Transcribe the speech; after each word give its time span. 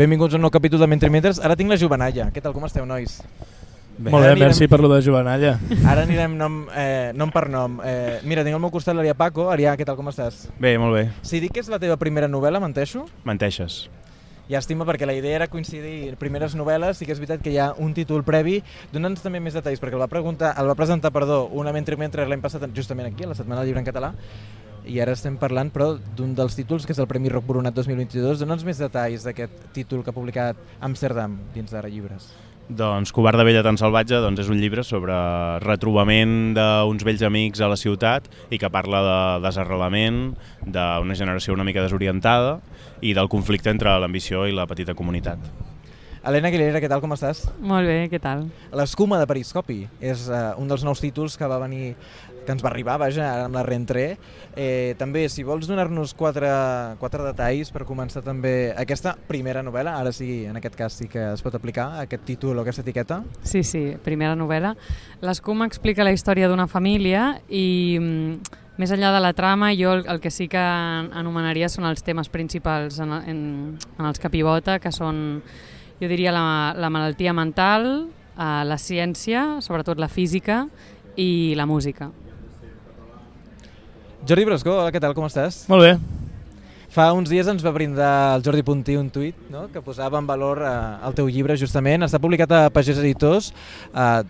Benvinguts 0.00 0.32
a 0.32 0.38
un 0.38 0.46
nou 0.46 0.48
capítol 0.48 0.80
de 0.80 0.86
Mentre 0.88 1.10
Mentres. 1.12 1.36
Ara 1.44 1.52
tinc 1.60 1.68
la 1.68 1.76
Jovenalla. 1.76 2.30
Què 2.32 2.40
tal, 2.40 2.54
com 2.56 2.64
esteu, 2.64 2.86
nois? 2.88 3.18
Bé, 3.98 4.08
Molt 4.08 4.24
bé, 4.24 4.30
merci 4.40 4.64
per 4.64 4.78
lo 4.80 4.88
de 4.88 5.02
Jovenalla. 5.04 5.58
Ara 5.92 6.06
anirem 6.06 6.38
nom, 6.40 6.54
eh, 6.72 7.10
nom 7.12 7.28
per 7.28 7.50
nom. 7.52 7.74
Eh, 7.84 8.16
mira, 8.24 8.40
tinc 8.40 8.56
al 8.56 8.62
meu 8.62 8.70
costat 8.72 8.96
l'Arià 8.96 9.12
Paco. 9.12 9.50
Arià, 9.52 9.74
què 9.76 9.84
tal, 9.84 9.98
com 9.98 10.08
estàs? 10.08 10.46
Bé, 10.56 10.78
molt 10.80 10.96
bé. 10.96 11.02
Si 11.20 11.36
dic 11.42 11.52
que 11.52 11.60
és 11.60 11.68
la 11.68 11.76
teva 11.82 11.98
primera 12.00 12.30
novel·la, 12.32 12.62
menteixo? 12.64 13.02
Menteixes. 13.28 13.90
Llàstima, 14.48 14.86
perquè 14.88 15.04
la 15.04 15.18
idea 15.18 15.36
era 15.42 15.50
coincidir 15.52 16.16
primeres 16.16 16.56
novel·les, 16.56 16.96
sí 16.96 17.04
que 17.04 17.12
és 17.12 17.20
veritat 17.20 17.44
que 17.44 17.52
hi 17.52 17.58
ha 17.60 17.74
un 17.76 17.92
títol 17.92 18.24
previ. 18.24 18.62
Dona'ns 18.94 19.20
també 19.20 19.38
més 19.44 19.52
detalls, 19.52 19.84
perquè 19.84 20.00
el 20.00 20.06
va, 20.06 20.08
preguntar, 20.08 20.54
el 20.56 20.72
va 20.72 20.78
presentar 20.80 21.12
perdó, 21.12 21.44
una 21.52 21.76
Mentre 21.76 22.00
Mentre 22.00 22.24
l'any 22.24 22.40
passat, 22.40 22.64
justament 22.72 23.12
aquí, 23.12 23.28
a 23.28 23.34
la 23.34 23.36
Setmana 23.36 23.60
del 23.60 23.68
Llibre 23.68 23.84
en 23.84 23.92
Català, 23.92 24.14
i 24.90 24.98
ara 24.98 25.14
estem 25.14 25.36
parlant 25.38 25.70
però 25.70 25.92
d'un 26.18 26.34
dels 26.34 26.56
títols 26.58 26.86
que 26.86 26.94
és 26.96 27.00
el 27.02 27.08
Premi 27.10 27.30
Roc 27.30 27.46
Boronat 27.46 27.76
2022 27.76 28.42
dona'ns 28.42 28.66
més 28.66 28.80
detalls 28.82 29.26
d'aquest 29.26 29.70
títol 29.76 30.02
que 30.02 30.10
ha 30.10 30.16
publicat 30.16 30.58
Amsterdam 30.82 31.38
dins 31.54 31.70
d'Ara 31.70 31.90
Llibres 31.92 32.32
doncs 32.70 33.10
Covard 33.14 33.38
de 33.38 33.46
Vella 33.46 33.62
tan 33.66 33.78
salvatge 33.78 34.20
doncs 34.22 34.44
és 34.44 34.50
un 34.50 34.60
llibre 34.62 34.84
sobre 34.86 35.14
retrobament 35.62 36.54
d'uns 36.58 37.06
vells 37.06 37.24
amics 37.26 37.62
a 37.62 37.70
la 37.70 37.78
ciutat 37.78 38.28
i 38.50 38.60
que 38.62 38.70
parla 38.70 39.00
de 39.06 39.18
desarrelament, 39.46 40.20
d'una 40.62 41.18
generació 41.18 41.54
una 41.56 41.66
mica 41.66 41.82
desorientada 41.82 42.60
i 43.02 43.14
del 43.14 43.30
conflicte 43.32 43.74
entre 43.74 43.98
l'ambició 43.98 44.46
i 44.46 44.54
la 44.54 44.68
petita 44.70 44.94
comunitat. 44.94 45.42
Helena 46.20 46.50
Aguilera, 46.50 46.82
què 46.82 46.88
tal, 46.92 47.00
com 47.00 47.14
estàs? 47.14 47.46
Molt 47.64 47.88
bé, 47.88 48.02
què 48.12 48.18
tal? 48.20 48.42
L'escuma 48.76 49.16
de 49.16 49.24
Periscopi 49.24 49.78
és 50.04 50.26
uh, 50.28 50.52
un 50.60 50.68
dels 50.68 50.84
nous 50.84 51.00
títols 51.00 51.38
que 51.40 51.48
va 51.48 51.56
venir 51.62 51.94
que 52.44 52.52
ens 52.52 52.62
va 52.64 52.70
arribar, 52.70 52.96
vaja, 53.00 53.24
ara 53.26 53.48
amb 53.48 53.56
la 53.56 53.64
reentré. 53.66 54.04
Eh, 54.56 54.94
també, 54.98 55.26
si 55.28 55.44
vols 55.46 55.68
donar-nos 55.70 56.14
quatre, 56.18 56.48
quatre 57.00 57.24
detalls 57.26 57.72
per 57.74 57.84
començar 57.88 58.22
també 58.26 58.72
aquesta 58.78 59.14
primera 59.28 59.62
novel·la, 59.66 59.96
ara 60.00 60.12
sí, 60.16 60.44
en 60.48 60.58
aquest 60.60 60.78
cas 60.78 60.96
sí 61.02 61.08
que 61.10 61.32
es 61.34 61.44
pot 61.44 61.54
aplicar 61.56 61.90
aquest 62.02 62.24
títol 62.28 62.58
o 62.58 62.64
aquesta 62.64 62.84
etiqueta. 62.86 63.22
Sí, 63.42 63.62
sí, 63.66 63.84
primera 64.04 64.36
novel·la. 64.38 64.74
L'escuma 65.24 65.68
explica 65.70 66.06
la 66.06 66.14
història 66.16 66.48
d'una 66.50 66.68
família 66.70 67.34
i 67.48 67.98
mm, 68.00 68.60
més 68.80 68.94
enllà 68.94 69.12
de 69.12 69.20
la 69.20 69.34
trama, 69.36 69.74
jo 69.76 69.92
el, 69.98 70.06
el 70.08 70.22
que 70.22 70.32
sí 70.32 70.48
que 70.48 70.60
anomenaria 70.60 71.68
són 71.68 71.84
els 71.90 72.04
temes 72.06 72.32
principals 72.32 73.00
en, 73.02 73.12
en, 73.20 73.42
en 73.98 74.08
els 74.08 74.22
que 74.22 74.32
pivota, 74.32 74.78
que 74.80 74.92
són, 74.94 75.42
jo 76.00 76.08
diria, 76.08 76.32
la, 76.32 76.72
la 76.76 76.90
malaltia 76.92 77.34
mental, 77.36 77.90
eh, 78.32 78.48
la 78.64 78.80
ciència, 78.80 79.60
sobretot 79.60 80.00
la 80.00 80.08
física, 80.08 80.64
i 81.20 81.54
la 81.58 81.66
música. 81.66 82.08
Jordi 84.28 84.44
Brascó, 84.44 84.74
hola, 84.82 84.90
què 84.92 85.00
tal, 85.00 85.14
com 85.16 85.24
estàs? 85.24 85.62
Molt 85.70 85.86
bé. 85.86 85.94
Fa 86.90 87.12
uns 87.14 87.30
dies 87.30 87.46
ens 87.46 87.62
va 87.62 87.70
brindar 87.72 88.10
el 88.34 88.42
Jordi 88.42 88.64
Puntí 88.66 88.96
un 88.98 89.08
tuit 89.14 89.36
no? 89.52 89.68
que 89.70 89.80
posava 89.82 90.18
en 90.18 90.26
valor 90.26 90.60
eh, 90.66 90.74
el 91.06 91.16
teu 91.16 91.30
llibre, 91.30 91.56
justament. 91.56 92.02
Està 92.02 92.18
publicat 92.22 92.50
a 92.52 92.60
Pagès 92.74 92.98
Editors. 92.98 93.52
Eh, 93.94 94.20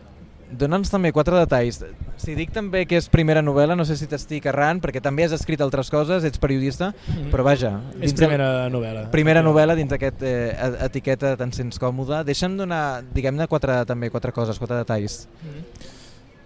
Dóna'ns 0.51 0.91
també 0.91 1.13
quatre 1.15 1.39
detalls. 1.39 1.77
Si 2.19 2.33
dic 2.35 2.51
també 2.51 2.83
que 2.91 2.99
és 2.99 3.07
primera 3.11 3.39
novel·la, 3.43 3.77
no 3.79 3.85
sé 3.87 3.95
si 3.97 4.09
t'estic 4.11 4.49
errant, 4.51 4.81
perquè 4.83 4.99
també 5.03 5.23
has 5.23 5.35
escrit 5.37 5.63
altres 5.63 5.93
coses, 5.95 6.27
ets 6.27 6.43
periodista, 6.43 6.91
mm 6.91 7.15
-hmm. 7.15 7.31
però 7.31 7.45
vaja... 7.47 7.71
És 8.01 8.13
primera 8.13 8.65
de... 8.65 8.71
novel·la. 8.75 9.05
Primera 9.11 9.43
novel·la 9.47 9.77
dins 9.77 9.91
d'aquesta 9.91 10.27
eh, 10.27 10.75
etiqueta 10.87 11.37
tan 11.37 11.53
sens 11.53 11.79
còmoda. 11.79 12.25
Deixa'm 12.25 12.57
donar, 12.57 13.03
diguem-ne, 13.15 13.47
quatre, 13.47 13.85
també 13.87 14.11
quatre 14.11 14.33
coses, 14.33 14.59
quatre 14.59 14.77
detalls. 14.77 15.29
Mm 15.43 15.49
-hmm. 15.49 16.00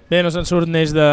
Bé, 0.05 0.19
no 0.21 0.29
se'n 0.29 0.45
surt 0.45 0.69
neix 0.69 0.91
de, 0.93 1.05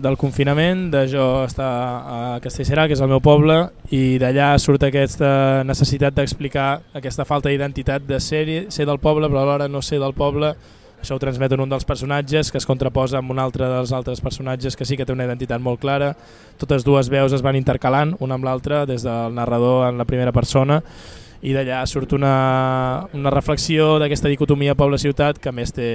del 0.00 0.14
confinament, 0.16 0.86
de 0.88 1.02
jo 1.12 1.24
estar 1.44 1.66
a 1.68 2.20
Castellserà, 2.40 2.86
que 2.88 2.96
és 2.96 3.02
el 3.04 3.10
meu 3.10 3.20
poble, 3.20 3.58
i 3.92 4.16
d'allà 4.22 4.54
surt 4.56 4.86
aquesta 4.88 5.60
necessitat 5.68 6.16
d'explicar 6.16 6.70
aquesta 6.96 7.26
falta 7.28 7.52
d'identitat 7.52 8.08
de 8.08 8.16
ser, 8.24 8.46
ser 8.72 8.88
del 8.88 9.02
poble, 9.04 9.28
però 9.28 9.44
alhora 9.44 9.68
no 9.68 9.84
ser 9.84 10.00
del 10.00 10.16
poble. 10.16 10.54
Això 10.96 11.18
ho 11.18 11.20
transmet 11.20 11.52
en 11.52 11.66
un 11.66 11.68
dels 11.68 11.84
personatges, 11.84 12.48
que 12.50 12.56
es 12.56 12.64
contraposa 12.64 13.20
amb 13.20 13.36
un 13.36 13.38
altre 13.38 13.68
dels 13.68 13.92
altres 13.92 14.24
personatges 14.24 14.80
que 14.80 14.88
sí 14.88 14.96
que 14.96 15.04
té 15.04 15.12
una 15.12 15.28
identitat 15.28 15.60
molt 15.60 15.84
clara. 15.84 16.14
Totes 16.56 16.88
dues 16.88 17.12
veus 17.12 17.36
es 17.36 17.44
van 17.44 17.60
intercalant, 17.60 18.16
una 18.24 18.40
amb 18.40 18.48
l'altra, 18.48 18.86
des 18.88 19.04
del 19.04 19.36
narrador 19.36 19.90
en 19.90 20.00
la 20.00 20.08
primera 20.08 20.32
persona, 20.32 20.80
i 21.44 21.52
d'allà 21.52 21.84
surt 21.84 22.16
una, 22.16 22.36
una 23.12 23.30
reflexió 23.30 23.98
d'aquesta 24.00 24.32
dicotomia 24.32 24.74
poble-ciutat 24.74 25.36
que 25.36 25.52
més 25.52 25.76
té 25.76 25.90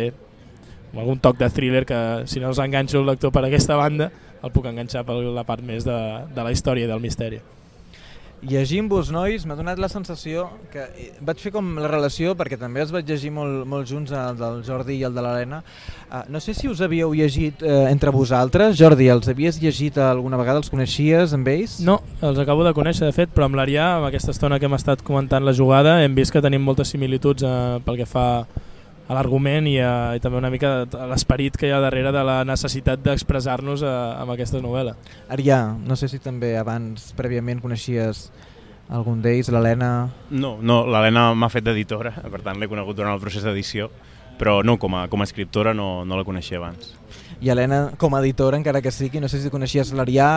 amb 0.92 1.00
algun 1.04 1.24
toc 1.24 1.40
de 1.40 1.50
thriller 1.50 1.86
que 1.88 2.02
si 2.28 2.44
no 2.44 2.52
els 2.52 2.60
enganxo 2.60 3.00
el 3.00 3.10
lector 3.10 3.32
per 3.32 3.46
aquesta 3.48 3.80
banda 3.80 4.12
el 4.42 4.52
puc 4.52 4.68
enganxar 4.68 5.06
per 5.08 5.18
la 5.22 5.46
part 5.48 5.64
més 5.66 5.88
de, 5.88 5.98
de 6.36 6.46
la 6.46 6.54
història 6.54 6.88
i 6.88 6.92
del 6.92 7.04
misteri. 7.04 7.42
Llegint-vos, 8.42 9.12
nois, 9.14 9.44
m'ha 9.46 9.54
donat 9.54 9.78
la 9.78 9.86
sensació 9.86 10.48
que 10.74 10.82
eh, 10.98 11.12
vaig 11.22 11.38
fer 11.38 11.52
com 11.54 11.76
la 11.78 11.86
relació, 11.92 12.32
perquè 12.34 12.58
també 12.58 12.82
els 12.82 12.90
vaig 12.90 13.06
llegir 13.06 13.30
molt, 13.36 13.68
molt 13.70 13.86
junts, 13.86 14.10
el 14.18 14.40
del 14.40 14.64
Jordi 14.66 14.96
i 14.98 15.04
el 15.06 15.14
de 15.14 15.22
l'Helena. 15.22 15.60
Uh, 16.08 16.24
no 16.34 16.42
sé 16.42 16.56
si 16.58 16.66
us 16.66 16.82
havíeu 16.82 17.14
llegit 17.14 17.62
uh, 17.62 17.84
entre 17.92 18.10
vosaltres. 18.10 18.74
Jordi, 18.80 19.12
els 19.14 19.30
havies 19.30 19.62
llegit 19.62 20.02
alguna 20.02 20.42
vegada? 20.42 20.58
Els 20.64 20.74
coneixies 20.74 21.38
amb 21.38 21.54
ells? 21.54 21.78
No, 21.86 22.00
els 22.26 22.42
acabo 22.42 22.66
de 22.66 22.74
conèixer, 22.74 23.06
de 23.06 23.14
fet, 23.14 23.30
però 23.30 23.46
amb 23.46 23.62
l'Arià, 23.62 23.92
amb 24.00 24.10
aquesta 24.10 24.34
estona 24.34 24.58
que 24.58 24.66
hem 24.66 24.80
estat 24.80 25.06
comentant 25.06 25.46
la 25.46 25.54
jugada, 25.54 26.00
hem 26.02 26.18
vist 26.18 26.34
que 26.34 26.42
tenim 26.42 26.66
moltes 26.66 26.90
similituds 26.98 27.46
uh, 27.46 27.78
pel 27.86 28.02
que 28.02 28.10
fa 28.10 28.28
a 28.42 28.71
l'argument 29.10 29.68
i, 29.68 29.78
a, 29.84 30.14
i 30.16 30.22
també 30.24 30.40
una 30.40 30.52
mica 30.54 30.84
a 30.86 31.08
l'esperit 31.12 31.58
que 31.58 31.68
hi 31.68 31.74
ha 31.74 31.82
darrere 31.84 32.14
de 32.14 32.24
la 32.28 32.42
necessitat 32.48 33.02
d'expressar-nos 33.04 33.84
eh, 33.84 33.98
amb 34.22 34.36
aquesta 34.36 34.62
novel·la. 34.64 34.96
Arià, 35.34 35.64
no 35.76 35.98
sé 36.00 36.12
si 36.12 36.22
també 36.24 36.54
abans, 36.60 37.12
prèviament, 37.18 37.62
coneixies 37.64 38.30
algun 38.92 39.22
d'ells, 39.24 39.50
l'Helena... 39.52 39.92
No, 40.30 40.58
no 40.62 40.82
l'Helena 40.88 41.32
m'ha 41.34 41.50
fet 41.52 41.66
d'editora, 41.68 42.14
per 42.32 42.42
tant 42.44 42.60
l'he 42.60 42.70
conegut 42.72 42.98
durant 43.00 43.16
el 43.16 43.22
procés 43.24 43.46
d'edició, 43.48 43.88
però 44.40 44.60
no, 44.66 44.78
com 44.82 44.96
a, 44.98 45.06
com 45.12 45.24
a 45.24 45.28
escriptora 45.28 45.74
no, 45.78 46.04
no 46.06 46.20
la 46.20 46.28
coneixia 46.28 46.60
abans. 46.60 46.96
I 47.42 47.50
Helena, 47.50 47.92
com 47.98 48.14
a 48.14 48.20
editora, 48.22 48.60
encara 48.60 48.84
que 48.84 48.92
sigui, 48.94 49.22
no 49.24 49.30
sé 49.32 49.40
si 49.42 49.50
coneixies 49.54 49.94
l'Arià, 49.98 50.30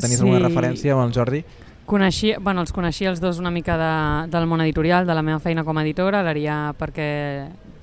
tenies 0.00 0.18
sí. 0.18 0.24
alguna 0.24 0.42
referència 0.42 0.96
amb 0.96 1.04
el 1.04 1.14
Jordi? 1.14 1.44
Coneixia, 1.84 2.38
bueno, 2.40 2.62
els 2.64 2.72
coneixia 2.72 3.10
els 3.10 3.20
dos 3.20 3.38
una 3.42 3.50
mica 3.52 3.76
de, 3.76 3.92
del 4.32 4.46
món 4.48 4.62
editorial, 4.64 5.04
de 5.04 5.14
la 5.14 5.22
meva 5.22 5.40
feina 5.42 5.66
com 5.66 5.76
a 5.76 5.82
editora, 5.84 6.22
l'Arià 6.24 6.72
perquè 6.78 7.08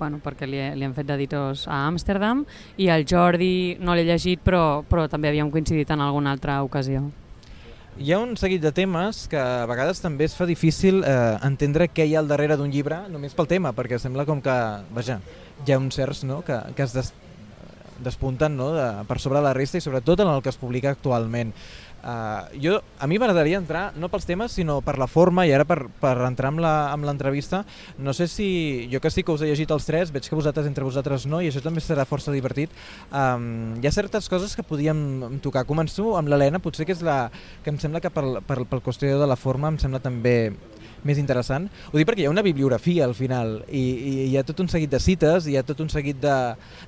bueno, 0.01 0.17
perquè 0.23 0.47
li, 0.49 0.61
li 0.73 0.85
han 0.87 0.95
fet 0.97 1.05
d'editors 1.05 1.67
a 1.69 1.83
Amsterdam 1.85 2.41
i 2.81 2.89
el 2.89 3.05
Jordi 3.05 3.77
no 3.79 3.93
l'he 3.93 4.07
llegit 4.07 4.41
però, 4.41 4.81
però 4.89 5.05
també 5.09 5.29
havíem 5.29 5.51
coincidit 5.53 5.93
en 5.93 6.01
alguna 6.01 6.33
altra 6.33 6.63
ocasió. 6.65 7.03
Hi 8.01 8.13
ha 8.15 8.17
un 8.23 8.33
seguit 8.39 8.63
de 8.63 8.71
temes 8.73 9.25
que 9.29 9.37
a 9.37 9.67
vegades 9.69 10.01
també 10.01 10.25
es 10.25 10.33
fa 10.33 10.47
difícil 10.49 11.03
eh, 11.05 11.37
entendre 11.45 11.89
què 11.91 12.07
hi 12.07 12.15
ha 12.15 12.23
al 12.23 12.29
darrere 12.31 12.57
d'un 12.57 12.71
llibre 12.73 13.03
només 13.11 13.35
pel 13.37 13.49
tema, 13.51 13.75
perquè 13.77 13.99
sembla 14.01 14.25
com 14.25 14.41
que, 14.41 14.57
vaja, 14.95 15.19
hi 15.61 15.75
ha 15.75 15.77
uns 15.77 15.99
certs 15.99 16.23
no, 16.25 16.39
que, 16.47 16.57
que 16.73 16.87
es 16.87 16.95
des, 16.97 17.11
despunten 18.03 18.57
no, 18.57 18.71
de, 18.75 18.89
per 19.07 19.19
sobre 19.23 19.41
la 19.43 19.53
resta 19.57 19.79
i 19.79 19.85
sobretot 19.85 20.21
en 20.23 20.31
el 20.31 20.43
que 20.43 20.51
es 20.53 20.59
publica 20.59 20.91
actualment. 20.91 21.53
Uh, 22.01 22.49
jo, 22.57 22.79
a 22.97 23.05
mi 23.05 23.19
m'agradaria 23.21 23.59
entrar 23.61 23.91
no 23.93 24.07
pels 24.09 24.25
temes 24.25 24.55
sinó 24.57 24.79
per 24.81 24.95
la 24.97 25.05
forma 25.05 25.43
i 25.45 25.51
ara 25.53 25.67
per, 25.69 25.83
per 26.01 26.15
entrar 26.25 26.49
amb 26.49 27.05
l'entrevista. 27.05 27.61
No 28.01 28.15
sé 28.17 28.25
si, 28.27 28.89
jo 28.91 28.99
que 29.03 29.11
sí 29.13 29.21
que 29.21 29.35
us 29.35 29.43
he 29.45 29.51
llegit 29.51 29.69
els 29.69 29.85
tres 29.85 30.09
veig 30.13 30.25
que 30.25 30.37
vosaltres 30.37 30.65
entre 30.65 30.87
vosaltres 30.87 31.27
no 31.29 31.43
i 31.45 31.51
això 31.51 31.61
també 31.61 31.83
serà 31.85 32.07
força 32.09 32.33
divertit. 32.33 32.73
Um, 33.13 33.77
hi 33.77 33.85
ha 33.85 33.93
certes 33.93 34.29
coses 34.33 34.57
que 34.57 34.65
podíem 34.65 35.37
tocar. 35.45 35.67
Començo 35.69 36.15
amb 36.17 36.33
l'Helena, 36.33 36.61
potser 36.63 36.89
que 36.89 36.97
és 36.97 37.05
la 37.05 37.27
que 37.61 37.69
em 37.69 37.77
sembla 37.77 38.01
que 38.01 38.09
per, 38.09 38.25
per, 38.49 38.63
per 38.65 38.81
qüestió 38.81 39.21
de 39.21 39.29
la 39.29 39.37
forma 39.37 39.69
em 39.69 39.77
sembla 39.81 40.01
també 40.01 40.55
més 41.07 41.19
interessant. 41.21 41.67
Ho 41.91 41.97
dic 41.97 42.07
perquè 42.09 42.25
hi 42.25 42.29
ha 42.29 42.33
una 42.33 42.45
bibliografia 42.45 43.05
al 43.05 43.15
final 43.17 43.59
i, 43.69 43.81
i 43.81 44.13
hi 44.29 44.37
ha 44.37 44.45
tot 44.47 44.59
un 44.63 44.69
seguit 44.71 44.91
de 44.91 44.99
cites, 45.01 45.47
hi 45.47 45.57
ha 45.57 45.65
tot 45.67 45.81
un 45.81 45.89
seguit 45.89 46.19
de, 46.21 46.37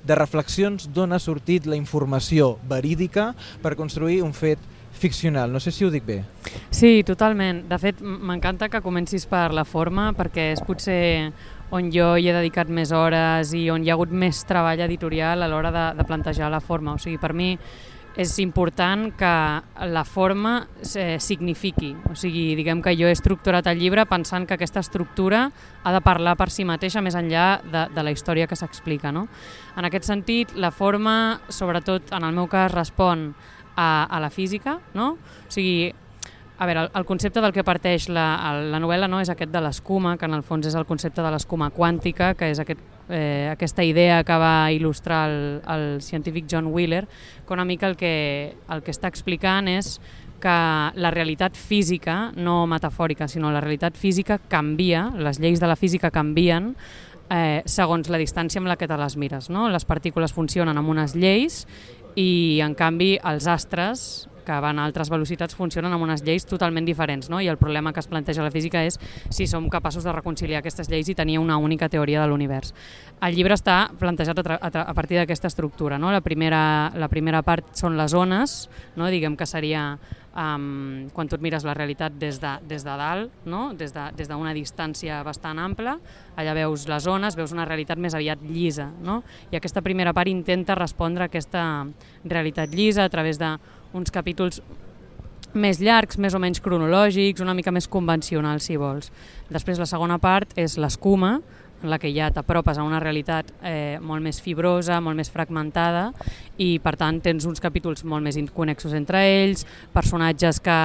de 0.04 0.18
reflexions 0.18 0.88
d'on 0.94 1.12
ha 1.12 1.20
sortit 1.22 1.66
la 1.66 1.78
informació 1.78 2.54
verídica 2.68 3.32
per 3.62 3.74
construir 3.78 4.22
un 4.22 4.34
fet 4.36 4.62
ficcional, 4.94 5.52
no 5.52 5.60
sé 5.60 5.72
si 5.74 5.84
ho 5.84 5.90
dic 5.90 6.04
bé. 6.06 6.22
Sí, 6.70 7.02
totalment. 7.06 7.64
De 7.68 7.78
fet, 7.82 8.00
m'encanta 8.00 8.70
que 8.70 8.80
comencis 8.80 9.26
per 9.26 9.50
la 9.52 9.66
forma 9.66 10.12
perquè 10.16 10.52
és 10.54 10.62
potser 10.64 11.32
on 11.74 11.90
jo 11.90 12.12
hi 12.14 12.28
he 12.28 12.34
dedicat 12.36 12.70
més 12.70 12.92
hores 12.94 13.50
i 13.56 13.66
on 13.74 13.82
hi 13.82 13.90
ha 13.90 13.96
hagut 13.96 14.12
més 14.14 14.44
treball 14.46 14.84
editorial 14.86 15.42
a 15.42 15.50
l'hora 15.50 15.72
de, 15.74 15.84
de 15.98 16.06
plantejar 16.06 16.50
la 16.52 16.62
forma. 16.62 16.94
O 16.94 17.02
sigui, 17.02 17.18
per 17.18 17.32
mi 17.34 17.56
és 18.16 18.36
important 18.38 19.08
que 19.18 19.32
la 19.90 20.04
forma 20.06 20.68
eh, 20.94 21.16
signifiqui. 21.18 21.90
O 22.10 22.14
sigui, 22.14 22.54
diguem 22.54 22.82
que 22.82 22.94
jo 22.94 23.08
he 23.10 23.14
estructurat 23.14 23.66
el 23.66 23.80
llibre 23.80 24.06
pensant 24.06 24.46
que 24.46 24.54
aquesta 24.54 24.84
estructura 24.84 25.48
ha 25.82 25.92
de 25.92 26.02
parlar 26.04 26.36
per 26.38 26.48
si 26.54 26.66
mateixa 26.66 27.02
més 27.02 27.18
enllà 27.18 27.48
de, 27.64 27.88
de 27.94 28.06
la 28.06 28.14
història 28.14 28.46
que 28.46 28.58
s'explica. 28.58 29.10
No? 29.12 29.26
En 29.76 29.88
aquest 29.88 30.06
sentit, 30.06 30.54
la 30.54 30.70
forma, 30.70 31.40
sobretot 31.48 32.14
en 32.14 32.28
el 32.28 32.38
meu 32.38 32.46
cas, 32.46 32.70
respon 32.72 33.32
a, 33.74 34.06
a 34.06 34.20
la 34.22 34.30
física, 34.30 34.78
no? 34.94 35.16
O 35.18 35.50
sigui, 35.50 35.90
a 36.56 36.66
veure, 36.66 36.88
el, 36.94 37.04
concepte 37.04 37.42
del 37.42 37.52
que 37.52 37.64
parteix 37.66 38.08
la, 38.12 38.26
la 38.70 38.78
novel·la 38.78 39.08
no 39.10 39.18
és 39.18 39.30
aquest 39.32 39.50
de 39.50 39.62
l'escuma, 39.62 40.14
que 40.16 40.28
en 40.28 40.36
el 40.36 40.44
fons 40.46 40.68
és 40.70 40.76
el 40.78 40.86
concepte 40.86 41.22
de 41.22 41.30
l'escuma 41.34 41.70
quàntica, 41.74 42.34
que 42.38 42.52
és 42.52 42.60
aquest, 42.62 42.82
eh, 43.08 43.48
aquesta 43.50 43.82
idea 43.82 44.22
que 44.24 44.36
va 44.38 44.70
il·lustrar 44.70 45.24
el, 45.30 45.40
el 45.74 45.86
científic 46.02 46.46
John 46.50 46.68
Wheeler, 46.70 47.08
que 47.46 47.54
una 47.54 47.64
mica 47.64 47.88
el 47.90 47.96
que, 47.98 48.54
el 48.70 48.84
que 48.86 48.94
està 48.94 49.10
explicant 49.10 49.66
és 49.72 49.96
que 50.44 50.58
la 50.94 51.10
realitat 51.10 51.56
física, 51.56 52.30
no 52.36 52.66
metafòrica, 52.70 53.26
sinó 53.28 53.50
la 53.50 53.62
realitat 53.64 53.96
física 53.96 54.38
canvia, 54.38 55.08
les 55.16 55.40
lleis 55.40 55.58
de 55.58 55.66
la 55.66 55.76
física 55.76 56.12
canvien 56.14 56.74
eh, 57.30 57.62
segons 57.66 58.10
la 58.12 58.20
distància 58.20 58.60
amb 58.60 58.68
la 58.70 58.76
que 58.76 58.86
te 58.86 58.98
les 59.00 59.16
mires. 59.16 59.48
No? 59.50 59.66
Les 59.72 59.86
partícules 59.88 60.34
funcionen 60.36 60.78
amb 60.78 60.92
unes 60.92 61.16
lleis 61.16 61.64
i, 62.14 62.60
en 62.62 62.76
canvi, 62.78 63.16
els 63.24 63.48
astres 63.50 64.28
que 64.44 64.58
van 64.60 64.78
a 64.78 64.86
altres 64.86 65.10
velocitats 65.12 65.56
funcionen 65.56 65.92
amb 65.92 66.04
unes 66.06 66.22
lleis 66.24 66.46
totalment 66.48 66.86
diferents, 66.86 67.30
no? 67.32 67.40
i 67.40 67.48
el 67.48 67.58
problema 67.60 67.92
que 67.92 68.02
es 68.02 68.08
planteja 68.10 68.44
la 68.44 68.52
física 68.54 68.84
és 68.84 68.98
si 69.30 69.48
som 69.50 69.68
capaços 69.72 70.04
de 70.04 70.12
reconciliar 70.12 70.60
aquestes 70.62 70.90
lleis 70.92 71.08
i 71.08 71.16
tenir 71.18 71.38
una 71.40 71.56
única 71.56 71.88
teoria 71.88 72.22
de 72.22 72.28
l'univers. 72.28 72.74
El 73.24 73.34
llibre 73.36 73.56
està 73.56 73.88
plantejat 73.98 74.42
a, 74.44 74.58
a, 74.60 74.94
partir 74.94 75.18
d'aquesta 75.18 75.48
estructura. 75.48 75.98
No? 75.98 76.12
La, 76.12 76.20
primera, 76.20 76.92
la 76.94 77.08
primera 77.08 77.42
part 77.42 77.72
són 77.76 77.96
les 77.96 78.14
ones, 78.14 78.68
no? 78.96 79.08
diguem 79.10 79.36
que 79.36 79.48
seria 79.48 79.94
um, 80.34 81.08
quan 81.14 81.28
tu 81.28 81.38
et 81.38 81.42
mires 81.42 81.64
la 81.64 81.74
realitat 81.74 82.14
des 82.18 82.40
de, 82.42 82.52
des 82.68 82.84
de 82.84 82.96
dalt, 82.98 83.32
no? 83.46 83.72
des 83.74 83.94
d'una 83.94 84.10
de, 84.12 84.26
des 84.26 84.54
distància 84.58 85.22
bastant 85.24 85.58
ampla, 85.58 85.96
allà 86.36 86.54
veus 86.54 86.88
les 86.90 87.04
zones, 87.04 87.36
veus 87.38 87.54
una 87.54 87.66
realitat 87.68 87.98
més 87.98 88.14
aviat 88.14 88.42
llisa. 88.42 88.90
No? 89.02 89.22
I 89.50 89.58
aquesta 89.58 89.82
primera 89.82 90.12
part 90.12 90.28
intenta 90.28 90.74
respondre 90.78 91.24
a 91.24 91.30
aquesta 91.30 91.86
realitat 92.24 92.74
llisa 92.74 93.04
a 93.04 93.12
través 93.12 93.38
d'uns 93.94 94.12
capítols 94.12 94.60
més 95.54 95.78
llargs, 95.78 96.18
més 96.18 96.34
o 96.34 96.40
menys 96.42 96.60
cronològics, 96.60 97.42
una 97.42 97.54
mica 97.54 97.72
més 97.72 97.86
convencionals, 97.88 98.66
si 98.66 98.76
vols. 98.76 99.12
Després 99.54 99.78
la 99.78 99.86
segona 99.86 100.18
part 100.18 100.50
és 100.58 100.74
l'escuma, 100.82 101.38
en 101.84 101.90
la 101.92 101.98
que 102.00 102.10
ja 102.14 102.30
t'apropes 102.32 102.78
a 102.80 102.84
una 102.86 102.98
realitat 102.98 103.50
eh, 103.62 104.00
molt 104.00 104.24
més 104.24 104.40
fibrosa, 104.40 104.98
molt 105.04 105.18
més 105.20 105.28
fragmentada 105.30 106.08
i 106.56 106.78
per 106.80 106.94
tant 106.96 107.20
tens 107.22 107.44
uns 107.44 107.60
capítols 107.60 108.06
molt 108.08 108.24
més 108.24 108.38
connexos 108.56 108.94
entre 108.96 109.20
ells, 109.20 109.66
personatges 109.92 110.62
que, 110.64 110.78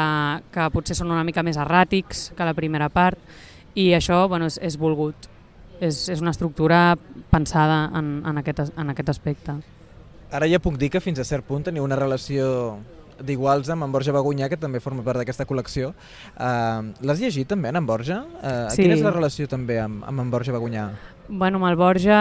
que 0.51 0.67
potser 0.75 0.97
són 0.99 1.13
una 1.15 1.23
mica 1.23 1.43
més 1.45 1.57
erràtics 1.57 2.33
que 2.35 2.47
la 2.47 2.53
primera 2.57 2.91
part 2.91 3.17
i 3.79 3.93
això 3.95 4.25
bueno, 4.27 4.51
és, 4.51 4.59
és 4.61 4.77
volgut. 4.77 5.29
És, 5.79 6.09
és 6.11 6.19
una 6.19 6.33
estructura 6.35 6.97
pensada 7.31 7.85
en, 7.95 8.17
en, 8.27 8.39
aquest, 8.41 8.73
en 8.75 8.89
aquest 8.91 9.13
aspecte. 9.13 9.53
Ara 10.35 10.49
ja 10.51 10.59
puc 10.59 10.75
dir 10.77 10.89
que 10.91 10.99
fins 10.99 11.21
a 11.21 11.23
cert 11.23 11.47
punt 11.47 11.63
teniu 11.63 11.85
una 11.87 11.95
relació 11.95 12.49
d'Iguals 13.25 13.69
amb 13.73 13.87
en 13.87 13.93
Borja 13.93 14.15
Bagunyà, 14.15 14.49
que 14.49 14.59
també 14.59 14.81
forma 14.83 15.03
part 15.05 15.21
d'aquesta 15.21 15.47
col·lecció. 15.49 15.93
Uh, 16.35 16.91
L'has 17.05 17.21
llegit 17.21 17.49
també, 17.49 17.71
en 17.73 17.85
Borja? 17.85 18.23
Uh, 18.39 18.67
sí. 18.73 18.83
Quina 18.83 18.97
és 18.97 19.05
la 19.05 19.15
relació 19.15 19.47
també 19.51 19.79
amb, 19.81 20.03
amb 20.07 20.25
en 20.25 20.33
Borja 20.33 20.55
Bagunyà? 20.55 20.89
Bueno, 21.31 21.59
amb 21.59 21.67
el 21.69 21.75
Borja 21.77 22.19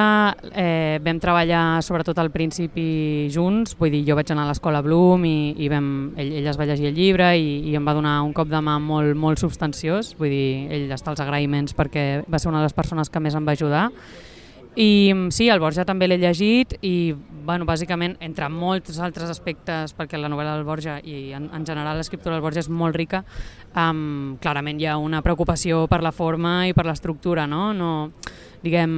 eh, 0.53 1.01
vam 1.01 1.17
treballar 1.17 1.81
sobretot 1.81 2.19
al 2.21 2.29
principi 2.29 3.31
junts, 3.33 3.73
vull 3.81 3.95
dir, 3.95 4.03
jo 4.05 4.19
vaig 4.19 4.29
anar 4.35 4.45
a 4.45 4.51
l'escola 4.51 4.83
Bloom 4.85 5.25
i, 5.25 5.55
i 5.65 5.71
vam, 5.73 5.87
ell, 6.21 6.35
ell 6.43 6.51
es 6.53 6.59
va 6.61 6.67
llegir 6.69 6.91
el 6.91 6.99
llibre 6.99 7.31
i, 7.41 7.55
i 7.71 7.77
em 7.79 7.89
va 7.89 7.97
donar 7.97 8.19
un 8.27 8.35
cop 8.37 8.53
de 8.53 8.61
mà 8.61 8.77
molt, 8.77 9.17
molt 9.17 9.41
substanciós, 9.41 10.13
vull 10.21 10.35
dir, 10.35 10.51
ell 10.77 10.93
està 10.93 11.15
als 11.15 11.25
agraïments 11.25 11.73
perquè 11.79 12.27
va 12.29 12.37
ser 12.37 12.53
una 12.53 12.61
de 12.61 12.69
les 12.69 12.77
persones 12.77 13.09
que 13.09 13.23
més 13.25 13.39
em 13.39 13.49
va 13.49 13.57
ajudar 13.57 13.87
i 14.79 15.13
mm, 15.13 15.33
sí, 15.35 15.49
el 15.51 15.59
Borja 15.59 15.83
també 15.83 16.07
l'he 16.07 16.21
llegit 16.23 16.77
i, 16.87 17.11
bueno, 17.43 17.67
bàsicament, 17.67 18.15
entre 18.23 18.47
molts 18.47 19.01
altres 19.03 19.27
aspectes, 19.33 19.91
perquè 19.99 20.21
la 20.21 20.31
novel·la 20.31 20.53
del 20.55 20.63
Borja 20.69 21.01
i 21.03 21.33
en, 21.35 21.49
en 21.51 21.67
general 21.67 21.99
l'escriptura 21.99 22.37
del 22.37 22.45
Borja 22.45 22.63
és 22.63 22.71
molt 22.71 22.95
rica, 22.95 23.25
um, 23.75 24.37
clarament 24.39 24.79
hi 24.79 24.87
ha 24.87 24.95
una 25.03 25.19
preocupació 25.27 25.89
per 25.91 25.99
la 26.07 26.15
forma 26.15 26.69
i 26.71 26.79
per 26.79 26.87
l'estructura, 26.87 27.49
no? 27.51 27.73
no? 27.75 27.93
Diguem 28.63 28.95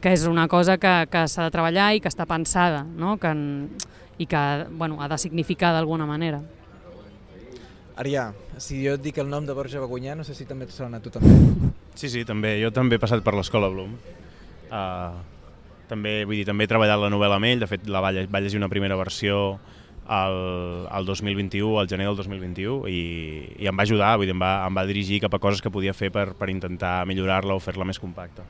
que 0.00 0.16
és 0.16 0.24
una 0.30 0.48
cosa 0.48 0.78
que, 0.80 0.96
que 1.12 1.28
s'ha 1.28 1.50
de 1.50 1.52
treballar 1.52 1.92
i 1.92 2.00
que 2.00 2.08
està 2.08 2.24
pensada, 2.24 2.80
no? 2.88 3.18
que, 3.20 3.36
i 4.16 4.24
que 4.24 4.48
bueno, 4.70 5.02
ha 5.02 5.12
de 5.12 5.20
significar 5.20 5.76
d'alguna 5.76 6.08
manera. 6.08 6.40
Arià, 8.00 8.30
si 8.56 8.80
jo 8.80 8.96
et 8.96 9.04
dic 9.04 9.20
el 9.20 9.28
nom 9.28 9.44
de 9.44 9.52
Borja 9.52 9.80
Bagunyà, 9.84 10.16
no 10.16 10.24
sé 10.24 10.32
si 10.32 10.48
també 10.48 10.64
et 10.64 10.72
sona 10.72 11.00
a 11.00 11.04
tu 11.04 11.12
també. 11.12 11.36
Sí, 11.96 12.08
sí, 12.08 12.24
també. 12.28 12.56
Jo 12.64 12.72
també 12.72 12.96
he 12.96 13.00
passat 13.00 13.20
per 13.24 13.36
l'escola 13.36 13.68
Bloom. 13.72 13.92
Uh, 14.76 15.16
també, 15.88 16.18
vull 16.26 16.40
dir, 16.40 16.46
també 16.48 16.66
he 16.66 16.70
treballat 16.70 17.00
la 17.00 17.10
novel·la 17.12 17.38
amb 17.38 17.48
ell, 17.48 17.62
de 17.62 17.70
fet 17.70 17.86
la 17.88 18.02
va, 18.02 18.12
va 18.12 18.42
llegir 18.42 18.58
una 18.58 18.70
primera 18.72 18.98
versió 18.98 19.58
al, 20.06 20.86
al 20.90 21.06
2021, 21.06 21.78
al 21.80 21.88
gener 21.88 22.06
del 22.08 22.18
2021, 22.18 22.78
i, 22.90 23.00
i 23.58 23.70
em 23.70 23.76
va 23.78 23.86
ajudar, 23.86 24.14
vull 24.18 24.28
dir, 24.28 24.34
em 24.34 24.42
va, 24.42 24.52
em 24.66 24.78
va 24.78 24.86
dirigir 24.88 25.20
cap 25.24 25.34
a 25.34 25.42
coses 25.42 25.62
que 25.62 25.72
podia 25.72 25.94
fer 25.94 26.10
per, 26.14 26.32
per 26.38 26.50
intentar 26.52 27.00
millorar-la 27.08 27.56
o 27.56 27.62
fer-la 27.62 27.86
més 27.88 28.02
compacta. 28.02 28.46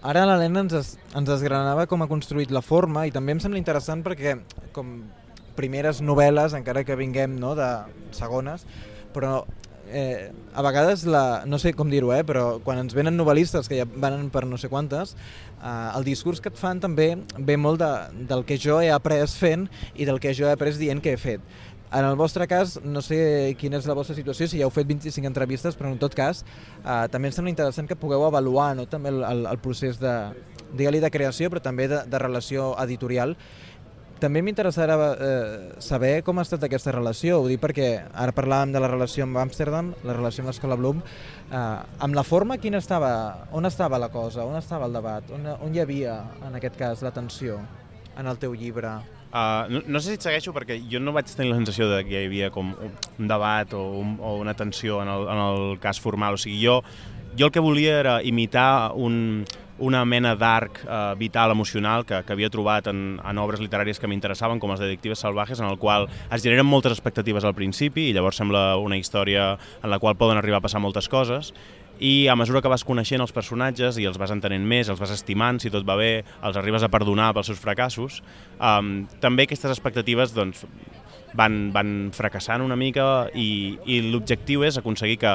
Ara 0.00 0.24
l'Helena 0.24 0.64
ens, 0.64 0.74
es, 0.78 0.92
ens 1.12 1.28
desgranava 1.28 1.84
com 1.86 2.02
ha 2.02 2.08
construït 2.08 2.52
la 2.54 2.62
forma 2.64 3.04
i 3.06 3.12
també 3.12 3.34
em 3.36 3.42
sembla 3.42 3.60
interessant 3.60 4.04
perquè 4.06 4.38
com 4.72 5.02
primeres 5.58 6.00
novel·les, 6.00 6.54
encara 6.56 6.86
que 6.88 6.96
vinguem 6.96 7.34
no, 7.40 7.52
de 7.58 7.68
segones, 8.16 8.64
però 9.12 9.42
eh, 9.90 10.32
a 10.54 10.62
vegades, 10.62 11.04
la, 11.04 11.42
no 11.46 11.58
sé 11.58 11.72
com 11.76 11.90
dir-ho, 11.90 12.12
eh, 12.14 12.22
però 12.26 12.60
quan 12.64 12.80
ens 12.82 12.94
venen 12.96 13.18
novel·listes 13.18 13.68
que 13.68 13.80
ja 13.80 13.86
van 13.88 14.28
per 14.32 14.46
no 14.48 14.58
sé 14.58 14.70
quantes, 14.72 15.16
eh, 15.60 15.90
el 15.96 16.06
discurs 16.06 16.40
que 16.40 16.52
et 16.52 16.60
fan 16.60 16.80
també 16.80 17.12
ve 17.38 17.56
molt 17.60 17.82
de, 17.82 17.90
del 18.30 18.46
que 18.48 18.58
jo 18.60 18.80
he 18.80 18.90
après 18.94 19.36
fent 19.40 19.68
i 19.94 20.08
del 20.08 20.20
que 20.22 20.34
jo 20.36 20.48
he 20.48 20.54
après 20.54 20.78
dient 20.78 21.02
que 21.02 21.14
he 21.14 21.20
fet. 21.20 21.44
En 21.90 22.06
el 22.06 22.14
vostre 22.14 22.46
cas, 22.46 22.76
no 22.86 23.02
sé 23.02 23.56
quina 23.58 23.80
és 23.80 23.86
la 23.90 23.96
vostra 23.98 24.14
situació, 24.14 24.46
si 24.46 24.60
ja 24.60 24.68
heu 24.68 24.70
fet 24.70 24.86
25 24.86 25.26
entrevistes, 25.26 25.74
però 25.74 25.90
en 25.90 25.98
tot 25.98 26.14
cas 26.14 26.44
eh, 26.84 27.06
també 27.10 27.30
em 27.30 27.34
sembla 27.34 27.50
interessant 27.50 27.90
que 27.90 27.98
pugueu 27.98 28.22
avaluar 28.28 28.76
no, 28.78 28.86
també 28.86 29.10
el, 29.10 29.24
el, 29.26 29.42
el 29.50 29.58
procés 29.58 29.98
de, 29.98 30.14
digue 30.72 31.00
de 31.00 31.10
creació, 31.10 31.50
però 31.50 31.62
també 31.62 31.88
de, 31.90 32.04
de 32.06 32.18
relació 32.22 32.74
editorial 32.78 33.36
també 34.20 34.42
m'interessarà 34.44 34.96
eh, 35.10 35.68
saber 35.82 36.12
com 36.26 36.38
ha 36.38 36.44
estat 36.46 36.64
aquesta 36.66 36.92
relació, 36.94 37.40
ho 37.40 37.48
dic 37.50 37.62
perquè 37.62 37.90
ara 38.12 38.34
parlàvem 38.36 38.74
de 38.74 38.82
la 38.82 38.90
relació 38.92 39.26
amb 39.26 39.40
Amsterdam, 39.42 39.92
la 40.06 40.16
relació 40.16 40.44
amb 40.44 40.52
l'Escola 40.52 40.78
Bloom, 40.80 41.00
eh, 41.50 41.60
amb 42.06 42.18
la 42.18 42.24
forma 42.26 42.58
quina 42.62 42.80
estava, 42.82 43.12
on 43.56 43.68
estava 43.68 43.98
la 43.98 44.10
cosa, 44.12 44.44
on 44.44 44.58
estava 44.60 44.90
el 44.90 44.98
debat, 44.98 45.32
on, 45.36 45.48
on 45.56 45.74
hi 45.74 45.82
havia 45.82 46.20
en 46.46 46.60
aquest 46.60 46.76
cas 46.80 47.06
la 47.06 47.14
tensió 47.16 47.58
en 48.18 48.28
el 48.28 48.38
teu 48.38 48.54
llibre? 48.54 48.98
Uh, 49.30 49.70
no, 49.70 49.80
no 49.86 50.00
sé 50.02 50.10
si 50.10 50.18
et 50.18 50.24
segueixo 50.26 50.50
perquè 50.50 50.80
jo 50.90 50.98
no 50.98 51.12
vaig 51.14 51.28
tenir 51.30 51.52
la 51.52 51.60
sensació 51.60 51.86
de 51.86 52.00
que 52.02 52.16
hi 52.18 52.26
havia 52.26 52.48
com 52.50 52.72
un 52.74 53.28
debat 53.30 53.76
o, 53.78 53.84
un, 54.00 54.16
o 54.18 54.34
una 54.40 54.56
tensió 54.58 54.98
en 55.04 55.10
el, 55.12 55.28
en 55.30 55.42
el 55.44 55.78
cas 55.82 56.02
formal, 56.02 56.34
o 56.34 56.40
sigui, 56.42 56.58
jo, 56.64 56.80
jo 57.36 57.46
el 57.46 57.52
que 57.52 57.60
volia 57.60 57.98
era 58.00 58.22
imitar 58.22 58.92
un, 58.94 59.44
una 59.80 60.04
mena 60.04 60.34
d'arc 60.36 60.82
eh, 60.84 61.14
vital, 61.18 61.50
emocional, 61.50 62.04
que, 62.06 62.20
que 62.22 62.32
havia 62.36 62.50
trobat 62.52 62.90
en, 62.92 63.18
en 63.24 63.42
obres 63.42 63.62
literàries 63.64 63.98
que 63.98 64.08
m'interessaven, 64.10 64.60
com 64.60 64.72
les 64.74 64.82
Detectives 64.82 65.24
Salvajes, 65.24 65.60
en 65.60 65.68
el 65.70 65.78
qual 65.80 66.06
es 66.30 66.44
generen 66.44 66.68
moltes 66.68 66.94
expectatives 66.94 67.46
al 67.48 67.56
principi 67.56 68.10
i 68.10 68.16
llavors 68.16 68.38
sembla 68.40 68.76
una 68.78 69.00
història 69.00 69.54
en 69.82 69.90
la 69.90 69.98
qual 69.98 70.18
poden 70.20 70.38
arribar 70.38 70.60
a 70.60 70.66
passar 70.68 70.82
moltes 70.84 71.08
coses. 71.08 71.54
I 72.00 72.28
a 72.32 72.36
mesura 72.36 72.62
que 72.64 72.70
vas 72.72 72.84
coneixent 72.88 73.20
els 73.20 73.32
personatges 73.36 73.98
i 74.00 74.06
els 74.08 74.16
vas 74.20 74.32
entenent 74.32 74.64
més, 74.64 74.88
els 74.88 75.00
vas 75.00 75.12
estimant, 75.12 75.58
si 75.60 75.72
tot 75.72 75.84
va 75.88 75.98
bé, 76.00 76.22
els 76.44 76.56
arribes 76.56 76.84
a 76.84 76.88
perdonar 76.92 77.34
pels 77.36 77.50
seus 77.52 77.60
fracassos, 77.60 78.22
um, 78.56 79.02
també 79.20 79.44
aquestes 79.44 79.74
expectatives 79.74 80.32
doncs, 80.32 80.64
van, 81.36 81.66
van 81.74 82.08
fracassant 82.16 82.64
una 82.64 82.76
mica 82.76 83.28
i, 83.36 83.76
i 83.84 84.00
l'objectiu 84.08 84.64
és 84.64 84.80
aconseguir 84.80 85.20
que, 85.20 85.34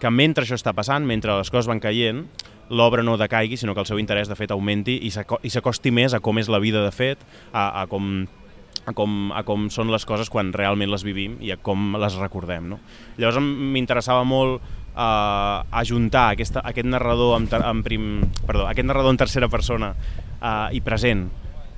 que 0.00 0.10
mentre 0.12 0.44
això 0.44 0.58
està 0.58 0.74
passant, 0.76 1.06
mentre 1.06 1.36
les 1.38 1.50
coses 1.50 1.68
van 1.70 1.80
caient, 1.80 2.24
l'obra 2.68 3.04
no 3.06 3.16
decaigui, 3.16 3.56
sinó 3.56 3.74
que 3.74 3.80
el 3.80 3.88
seu 3.88 4.00
interès 4.02 4.28
de 4.28 4.36
fet 4.38 4.50
augmenti 4.50 4.98
i 5.06 5.12
s'acosti 5.12 5.92
més 5.94 6.14
a 6.14 6.20
com 6.20 6.38
és 6.38 6.50
la 6.50 6.60
vida 6.62 6.82
de 6.84 6.90
fet, 6.92 7.22
a, 7.52 7.82
a 7.82 7.86
com 7.90 8.26
a 8.86 8.92
com, 8.94 9.32
a 9.34 9.42
com 9.42 9.66
són 9.72 9.90
les 9.90 10.04
coses 10.06 10.30
quan 10.30 10.52
realment 10.54 10.92
les 10.92 11.02
vivim 11.02 11.36
i 11.42 11.50
a 11.50 11.56
com 11.58 11.96
les 11.98 12.16
recordem. 12.20 12.68
No? 12.70 12.78
Llavors 13.18 13.40
m'interessava 13.42 14.22
molt 14.22 14.60
uh, 14.62 15.64
ajuntar 15.80 16.28
aquesta, 16.34 16.62
aquest, 16.62 16.86
narrador 16.86 17.34
en, 17.40 17.48
en 17.56 17.82
prim, 17.82 18.04
perdó, 18.46 18.68
aquest 18.70 18.86
narrador 18.86 19.14
en 19.14 19.20
tercera 19.24 19.50
persona 19.50 19.90
uh, 19.92 20.68
i 20.70 20.82
present 20.86 21.26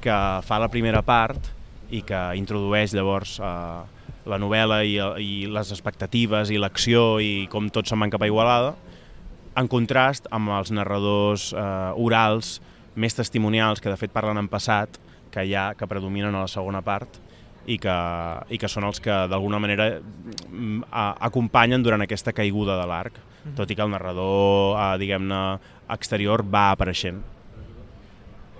que 0.05 0.19
fa 0.45 0.61
la 0.61 0.69
primera 0.69 1.01
part 1.03 1.49
i 1.91 2.03
que 2.05 2.21
introdueix 2.37 2.93
llavors 2.93 3.39
uh, 3.41 3.87
la 4.29 4.39
novel·la 4.41 4.83
i, 4.85 4.99
i 5.25 5.47
les 5.51 5.73
expectatives 5.75 6.53
i 6.53 6.61
l'acció 6.61 7.19
i 7.25 7.49
com 7.53 7.71
tot 7.73 7.89
se'n 7.89 8.01
van 8.01 8.13
cap 8.13 8.23
a 8.23 8.29
Igualada 8.31 8.75
en 9.59 9.69
contrast 9.71 10.29
amb 10.35 10.53
els 10.55 10.71
narradors 10.75 11.51
eh, 11.53 11.63
orals 11.97 12.59
més 12.99 13.15
testimonials 13.15 13.81
que 13.81 13.91
de 13.91 13.99
fet 13.99 14.13
parlen 14.15 14.39
en 14.39 14.51
passat 14.51 14.99
que 15.33 15.45
hi 15.45 15.55
ha, 15.55 15.73
que 15.79 15.89
predominen 15.91 16.35
a 16.35 16.45
la 16.45 16.51
segona 16.51 16.83
part 16.85 17.19
i 17.69 17.77
que, 17.81 17.97
i 18.49 18.59
que 18.61 18.71
són 18.71 18.87
els 18.89 19.01
que 19.05 19.15
d'alguna 19.29 19.61
manera 19.61 19.91
mm, 19.99 20.89
acompanyen 21.29 21.85
durant 21.85 22.03
aquesta 22.05 22.33
caiguda 22.33 22.79
de 22.81 22.87
l'arc, 22.89 23.19
mm 23.19 23.51
-hmm. 23.51 23.57
tot 23.57 23.71
i 23.71 23.77
que 23.77 23.83
el 23.83 23.91
narrador, 23.91 24.79
eh, 24.79 24.99
diguem-ne, 24.99 25.59
exterior 25.91 26.43
va 26.43 26.71
apareixent. 26.71 27.21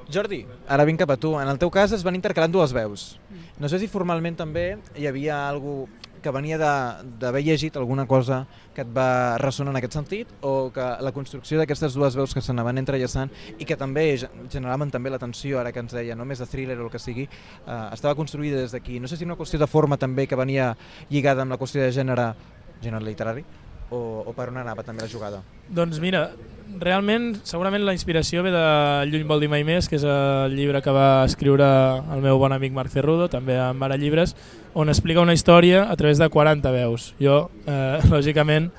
Jordi, 0.09 0.47
ara 0.69 0.85
vinc 0.85 0.99
cap 0.99 1.11
a 1.11 1.17
tu. 1.17 1.35
En 1.39 1.49
el 1.49 1.59
teu 1.59 1.71
cas 1.71 1.93
es 1.93 2.03
van 2.03 2.15
intercalant 2.15 2.53
dues 2.53 2.73
veus. 2.73 3.19
No 3.59 3.69
sé 3.69 3.81
si 3.83 3.89
formalment 3.91 4.37
també 4.39 4.77
hi 4.97 5.09
havia 5.11 5.49
algú 5.49 5.89
que 6.23 6.31
venia 6.35 6.57
d'haver 6.59 7.43
llegit 7.47 7.77
alguna 7.79 8.05
cosa 8.11 8.41
que 8.75 8.83
et 8.83 8.89
va 8.95 9.39
ressonar 9.39 9.71
en 9.71 9.79
aquest 9.79 9.95
sentit 9.95 10.31
o 10.43 10.71
que 10.75 10.83
la 11.03 11.13
construcció 11.15 11.59
d'aquestes 11.61 11.95
dues 11.95 12.17
veus 12.19 12.35
que 12.35 12.43
s'anaven 12.43 12.79
entrellaçant 12.83 13.31
i 13.59 13.65
que 13.67 13.77
també 13.79 14.17
ge- 14.19 14.31
generaven 14.51 14.91
també 14.91 15.11
l'atenció, 15.11 15.61
ara 15.61 15.71
que 15.73 15.79
ens 15.83 15.95
deia, 15.95 16.17
no 16.19 16.27
més 16.27 16.39
de 16.43 16.47
thriller 16.51 16.79
o 16.79 16.87
el 16.87 16.91
que 16.91 16.99
sigui, 17.03 17.29
eh, 17.29 17.89
estava 17.95 18.17
construïda 18.19 18.59
des 18.63 18.75
d'aquí. 18.75 18.99
No 18.99 19.07
sé 19.11 19.17
si 19.17 19.25
una 19.27 19.37
qüestió 19.39 19.59
de 19.63 19.67
forma 19.71 19.97
també 19.97 20.27
que 20.27 20.37
venia 20.39 20.77
lligada 21.09 21.43
amb 21.43 21.55
la 21.55 21.59
qüestió 21.59 21.83
de 21.83 21.93
gènere, 21.95 22.33
gènere 22.83 23.05
literari, 23.05 23.45
o, 23.91 24.25
o 24.27 24.33
per 24.37 24.51
on 24.53 24.61
anava 24.61 24.85
també 24.87 25.05
la 25.05 25.11
jugada. 25.11 25.43
Doncs 25.69 26.01
mira, 26.03 26.29
realment, 26.81 27.31
segurament 27.49 27.85
la 27.87 27.95
inspiració 27.97 28.43
ve 28.45 28.53
de 28.53 28.65
Lluny 29.09 29.25
vol 29.29 29.41
dir 29.41 29.51
mai 29.53 29.65
més, 29.67 29.89
que 29.89 29.97
és 29.99 30.05
el 30.05 30.57
llibre 30.57 30.83
que 30.85 30.95
va 30.95 31.25
escriure 31.27 31.67
el 32.15 32.25
meu 32.25 32.39
bon 32.41 32.53
amic 32.53 32.75
Marc 32.77 32.93
Cerrudo, 32.93 33.29
també 33.33 33.59
amb 33.61 33.81
Mare 33.81 33.99
Llibres, 34.01 34.35
on 34.75 34.93
explica 34.93 35.25
una 35.25 35.37
història 35.37 35.87
a 35.89 35.97
través 35.97 36.21
de 36.21 36.29
40 36.29 36.75
veus. 36.75 37.13
Jo, 37.23 37.49
eh, 37.67 37.99
lògicament, 38.13 38.71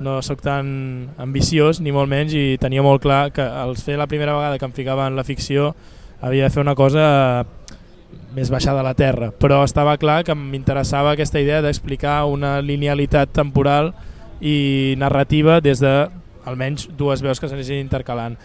no 0.00 0.18
sóc 0.22 0.42
tan 0.44 1.14
ambiciós, 1.22 1.80
ni 1.80 1.94
molt 1.94 2.10
menys, 2.10 2.34
i 2.36 2.58
tenia 2.60 2.84
molt 2.84 3.04
clar 3.04 3.30
que 3.32 3.44
al 3.44 3.76
fer 3.80 3.96
la 3.96 4.08
primera 4.10 4.34
vegada 4.36 4.58
que 4.58 4.68
em 4.68 4.74
ficava 4.76 5.06
en 5.06 5.16
la 5.16 5.24
ficció 5.24 5.74
havia 6.20 6.48
de 6.48 6.50
fer 6.50 6.64
una 6.64 6.74
cosa 6.74 7.46
més 8.36 8.50
baixada 8.52 8.82
a 8.82 8.84
la 8.84 8.92
terra, 8.96 9.30
però 9.32 9.62
estava 9.64 9.96
clar 9.96 10.22
que 10.24 10.34
m'interessava 10.36 11.14
aquesta 11.14 11.40
idea 11.40 11.62
d'explicar 11.64 12.24
una 12.28 12.58
linealitat 12.60 13.32
temporal 13.32 13.94
i 14.40 14.94
narrativa 14.98 15.60
des 15.60 15.80
de 15.80 15.92
almenys 16.46 16.88
dues 16.96 17.22
veus 17.22 17.40
que 17.40 17.48
s'anessin 17.48 17.80
intercalant. 17.80 18.36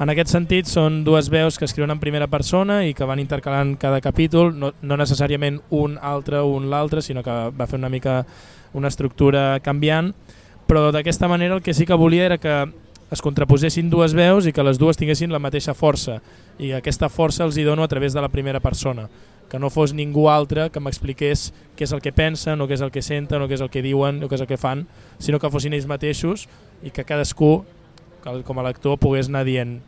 En 0.00 0.08
aquest 0.08 0.30
sentit 0.32 0.64
són 0.64 1.02
dues 1.04 1.28
veus 1.28 1.58
que 1.60 1.66
escriuen 1.68 1.92
en 1.92 2.00
primera 2.00 2.30
persona 2.32 2.78
i 2.88 2.94
que 2.96 3.04
van 3.04 3.20
intercalant 3.20 3.74
cada 3.76 4.00
capítol, 4.00 4.54
no, 4.56 4.72
no 4.80 4.96
necessàriament 4.96 5.58
un 5.76 5.98
altre 6.00 6.40
un 6.40 6.70
l'altre, 6.72 7.02
sinó 7.04 7.22
que 7.22 7.34
va 7.52 7.66
fer 7.68 7.76
una 7.76 7.92
mica 7.92 8.22
una 8.72 8.88
estructura 8.88 9.58
canviant, 9.60 10.14
però 10.66 10.88
d'aquesta 10.94 11.28
manera 11.28 11.58
el 11.58 11.62
que 11.62 11.74
sí 11.74 11.84
que 11.84 11.98
volia 11.98 12.30
era 12.30 12.38
que 12.38 12.54
es 13.10 13.20
contraposessin 13.20 13.90
dues 13.90 14.14
veus 14.14 14.46
i 14.46 14.54
que 14.54 14.64
les 14.64 14.78
dues 14.78 14.96
tinguessin 14.96 15.32
la 15.34 15.42
mateixa 15.42 15.74
força. 15.74 16.20
I 16.62 16.72
aquesta 16.78 17.10
força 17.10 17.44
els 17.44 17.58
hi 17.58 17.66
dono 17.66 17.82
a 17.82 17.90
través 17.90 18.14
de 18.14 18.22
la 18.22 18.30
primera 18.30 18.60
persona 18.60 19.08
que 19.50 19.58
no 19.58 19.68
fos 19.70 19.92
ningú 19.92 20.28
altre 20.30 20.68
que 20.70 20.78
m'expliqués 20.80 21.48
què 21.76 21.82
és 21.88 21.92
el 21.92 22.00
que 22.00 22.12
pensen 22.14 22.60
o 22.62 22.68
què 22.70 22.76
és 22.78 22.84
el 22.86 22.92
que 22.94 23.02
senten 23.02 23.42
o 23.42 23.48
què 23.50 23.58
és 23.58 23.64
el 23.64 23.70
que 23.70 23.82
diuen 23.82 24.22
o 24.22 24.28
què 24.30 24.38
és 24.38 24.44
el 24.44 24.46
que 24.46 24.56
fan, 24.60 24.86
sinó 25.18 25.40
que 25.42 25.50
fossin 25.50 25.74
ells 25.74 25.88
mateixos 25.90 26.46
i 26.86 26.90
que 26.94 27.02
cadascú, 27.04 27.64
com 28.22 28.58
a 28.58 28.62
lector, 28.62 28.96
pogués 29.02 29.28
anar 29.28 29.42
dient 29.48 29.80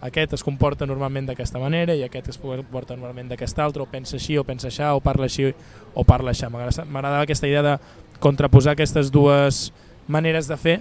aquest 0.00 0.32
es 0.32 0.44
comporta 0.46 0.86
normalment 0.88 1.26
d'aquesta 1.28 1.58
manera 1.60 1.92
i 1.92 2.04
aquest 2.06 2.30
es 2.32 2.38
comporta 2.40 2.94
normalment 2.96 3.28
d'aquesta 3.28 3.64
altra, 3.66 3.82
o 3.82 3.86
pensa 3.90 4.16
així 4.16 4.38
o 4.40 4.44
pensa 4.48 4.68
això, 4.70 4.94
o 4.96 5.00
parla 5.04 5.26
així 5.28 5.50
o 5.92 6.04
parla 6.04 6.30
això. 6.32 6.48
M'agrada- 6.48 6.86
M'agradava 6.86 7.26
aquesta 7.26 7.48
idea 7.50 7.62
de 7.62 7.74
contraposar 8.18 8.72
aquestes 8.72 9.10
dues 9.12 9.72
maneres 10.08 10.48
de 10.48 10.56
fer 10.56 10.78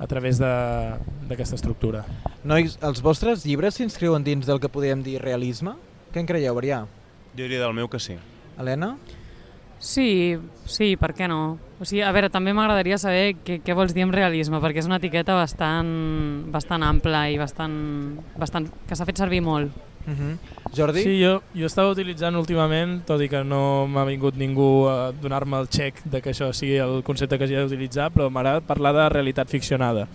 a 0.00 0.06
través 0.10 0.40
d'aquesta 0.40 1.54
estructura. 1.54 2.04
Nois, 2.42 2.78
els 2.82 3.00
vostres 3.02 3.44
llibres 3.46 3.74
s'inscriuen 3.78 4.24
dins 4.24 4.46
del 4.46 4.58
que 4.58 4.68
podríem 4.68 5.02
dir 5.04 5.20
realisme? 5.22 5.76
Què 6.12 6.18
en 6.18 6.26
creieu, 6.26 6.58
Arià? 6.58 6.84
Jo 7.36 7.42
diria 7.42 7.60
del 7.60 7.74
meu 7.74 7.88
que 7.88 7.98
sí. 7.98 8.16
Helena? 8.58 8.96
Sí, 9.84 10.38
sí, 10.64 10.94
per 10.96 11.12
què 11.12 11.26
no? 11.28 11.58
O 11.80 11.84
sigui, 11.84 12.00
a 12.06 12.12
veure, 12.14 12.30
també 12.32 12.54
m'agradaria 12.56 12.96
saber 12.96 13.34
què, 13.44 13.58
què 13.60 13.74
vols 13.76 13.92
dir 13.92 14.04
amb 14.06 14.14
realisme, 14.14 14.60
perquè 14.62 14.78
és 14.80 14.86
una 14.88 14.96
etiqueta 14.96 15.34
bastant, 15.36 15.90
bastant 16.54 16.82
ampla 16.86 17.26
i 17.28 17.36
bastant, 17.36 17.74
bastant, 18.40 18.70
que 18.88 18.96
s'ha 18.96 19.04
fet 19.04 19.18
servir 19.20 19.42
molt. 19.42 19.74
Uh 20.06 20.12
-huh. 20.12 20.38
Jordi? 20.76 21.02
Sí, 21.02 21.22
jo, 21.22 21.42
jo 21.54 21.66
estava 21.66 21.90
utilitzant 21.90 22.36
últimament, 22.36 23.04
tot 23.04 23.20
i 23.20 23.28
que 23.28 23.42
no 23.44 23.86
m'ha 23.86 24.04
vingut 24.04 24.36
ningú 24.36 24.86
a 24.88 25.12
donar-me 25.12 25.58
el 25.58 25.68
xec 25.68 26.02
de 26.04 26.20
que 26.22 26.30
això 26.30 26.52
sigui 26.52 26.76
el 26.76 27.02
concepte 27.02 27.36
que 27.38 27.44
hagi 27.44 27.54
d'utilitzar, 27.56 28.10
però 28.12 28.30
m'agrada 28.30 28.60
parlar 28.60 28.94
de 28.94 29.08
realitat 29.08 29.48
ficcionada, 29.48 30.06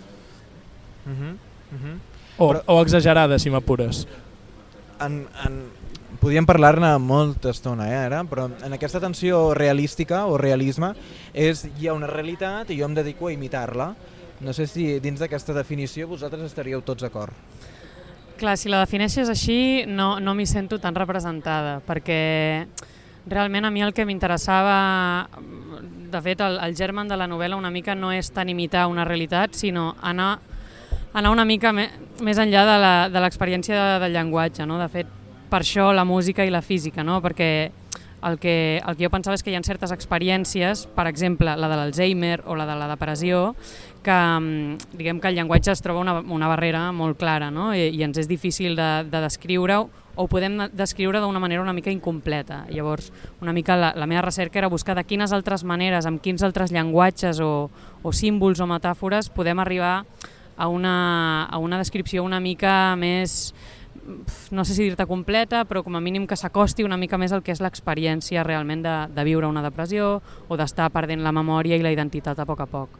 Uh 1.06 1.12
-huh. 1.12 1.32
Uh 1.32 1.78
-huh. 1.84 1.98
o, 2.38 2.52
Però- 2.52 2.62
o 2.66 2.82
exagerada, 2.82 3.38
si 3.38 3.50
m'apures. 3.50 4.06
en, 5.00 5.26
en... 5.46 5.64
Podríem 6.20 6.44
parlar-ne 6.44 6.90
molta 7.00 7.48
estona, 7.48 7.86
eh, 7.88 7.96
ara, 7.96 8.18
però 8.28 8.50
en 8.52 8.74
aquesta 8.76 9.00
tensió 9.00 9.54
realística 9.56 10.26
o 10.28 10.36
realisme 10.36 10.90
és 11.32 11.62
hi 11.80 11.88
ha 11.88 11.94
una 11.96 12.10
realitat 12.10 12.68
i 12.68 12.76
jo 12.76 12.84
em 12.84 12.94
dedico 12.94 13.30
a 13.30 13.32
imitar-la. 13.32 13.94
No 14.44 14.52
sé 14.52 14.66
si 14.68 14.98
dins 15.00 15.20
d'aquesta 15.20 15.54
definició 15.56 16.10
vosaltres 16.10 16.44
estaríeu 16.44 16.82
tots 16.84 17.06
d'acord. 17.06 17.32
Clar, 18.36 18.58
si 18.60 18.68
la 18.68 18.82
defineixes 18.84 19.30
així 19.32 19.86
no, 19.88 20.18
no 20.20 20.34
m'hi 20.36 20.44
sento 20.44 20.76
tan 20.78 20.94
representada, 20.94 21.78
perquè 21.88 22.66
realment 23.24 23.64
a 23.64 23.70
mi 23.72 23.80
el 23.80 23.94
que 23.96 24.04
m'interessava, 24.04 24.76
de 26.12 26.20
fet 26.20 26.40
el, 26.44 26.58
el 26.60 26.76
germen 26.76 27.08
de 27.08 27.16
la 27.16 27.28
novel·la 27.32 27.56
una 27.56 27.72
mica 27.72 27.94
no 27.96 28.12
és 28.12 28.28
tant 28.28 28.48
imitar 28.52 28.90
una 28.92 29.06
realitat, 29.08 29.56
sinó 29.56 29.94
anar, 30.02 30.34
anar 31.14 31.32
una 31.32 31.48
mica 31.48 31.72
me, 31.72 31.88
més 32.20 32.36
enllà 32.36 33.08
de 33.08 33.24
l'experiència 33.24 33.76
de, 33.76 33.98
del 34.04 34.18
llenguatge. 34.18 34.68
No? 34.68 34.76
De 34.80 34.88
fet, 34.92 35.16
per 35.50 35.62
això 35.64 35.90
la 35.92 36.06
música 36.06 36.46
i 36.46 36.50
la 36.50 36.62
física, 36.62 37.04
no? 37.04 37.20
perquè 37.22 37.70
el 38.22 38.38
que, 38.38 38.82
el 38.86 38.96
que 38.96 39.04
jo 39.04 39.10
pensava 39.12 39.36
és 39.36 39.42
que 39.42 39.52
hi 39.52 39.56
ha 39.56 39.62
certes 39.64 39.92
experiències, 39.94 40.84
per 40.94 41.06
exemple, 41.08 41.54
la 41.56 41.70
de 41.70 41.78
l'Alzheimer 41.78 42.42
o 42.46 42.56
la 42.58 42.66
de 42.68 42.76
la 42.76 42.88
depressió, 42.90 43.54
que 44.04 44.16
mm, 44.16 44.92
diguem 44.96 45.20
que 45.20 45.30
el 45.30 45.38
llenguatge 45.38 45.72
es 45.72 45.82
troba 45.84 46.02
una, 46.04 46.18
una 46.20 46.48
barrera 46.48 46.90
molt 46.92 47.18
clara 47.20 47.50
no? 47.52 47.70
I, 47.76 47.90
i 47.96 48.04
ens 48.04 48.20
és 48.20 48.28
difícil 48.28 48.76
de, 48.76 48.90
de 49.08 49.24
descriure-ho 49.24 49.88
o 50.16 50.24
ho 50.24 50.28
podem 50.28 50.58
descriure 50.76 51.20
d'una 51.22 51.40
manera 51.40 51.62
una 51.62 51.72
mica 51.72 51.92
incompleta. 51.92 52.64
Llavors, 52.68 53.08
una 53.40 53.54
mica 53.56 53.76
la, 53.78 53.92
la 53.96 54.08
meva 54.10 54.26
recerca 54.26 54.58
era 54.58 54.68
buscar 54.68 54.96
de 54.98 55.04
quines 55.08 55.32
altres 55.32 55.64
maneres, 55.64 56.04
amb 56.04 56.20
quins 56.20 56.42
altres 56.44 56.74
llenguatges 56.74 57.40
o, 57.40 57.70
o 58.02 58.12
símbols 58.12 58.60
o 58.60 58.68
metàfores 58.68 59.30
podem 59.32 59.62
arribar 59.62 60.02
a 60.60 60.68
una, 60.68 61.46
a 61.46 61.56
una 61.56 61.78
descripció 61.80 62.24
una 62.24 62.40
mica 62.40 62.94
més 63.00 63.54
no 64.50 64.64
sé 64.64 64.74
si 64.74 64.84
dir-te 64.84 65.06
completa, 65.06 65.64
però 65.68 65.82
com 65.84 65.96
a 65.96 66.00
mínim 66.00 66.26
que 66.26 66.38
s'acosti 66.38 66.84
una 66.86 66.98
mica 67.00 67.18
més 67.20 67.32
al 67.32 67.44
que 67.44 67.52
és 67.52 67.60
l'experiència 67.60 68.44
realment 68.46 68.82
de, 68.84 68.96
de 69.14 69.24
viure 69.28 69.50
una 69.50 69.62
depressió 69.62 70.18
o 70.48 70.58
d'estar 70.58 70.90
perdent 70.94 71.22
la 71.24 71.34
memòria 71.36 71.76
i 71.76 71.84
la 71.84 71.92
identitat 71.92 72.40
a 72.40 72.48
poc 72.48 72.64
a 72.64 72.68
poc. 72.70 72.98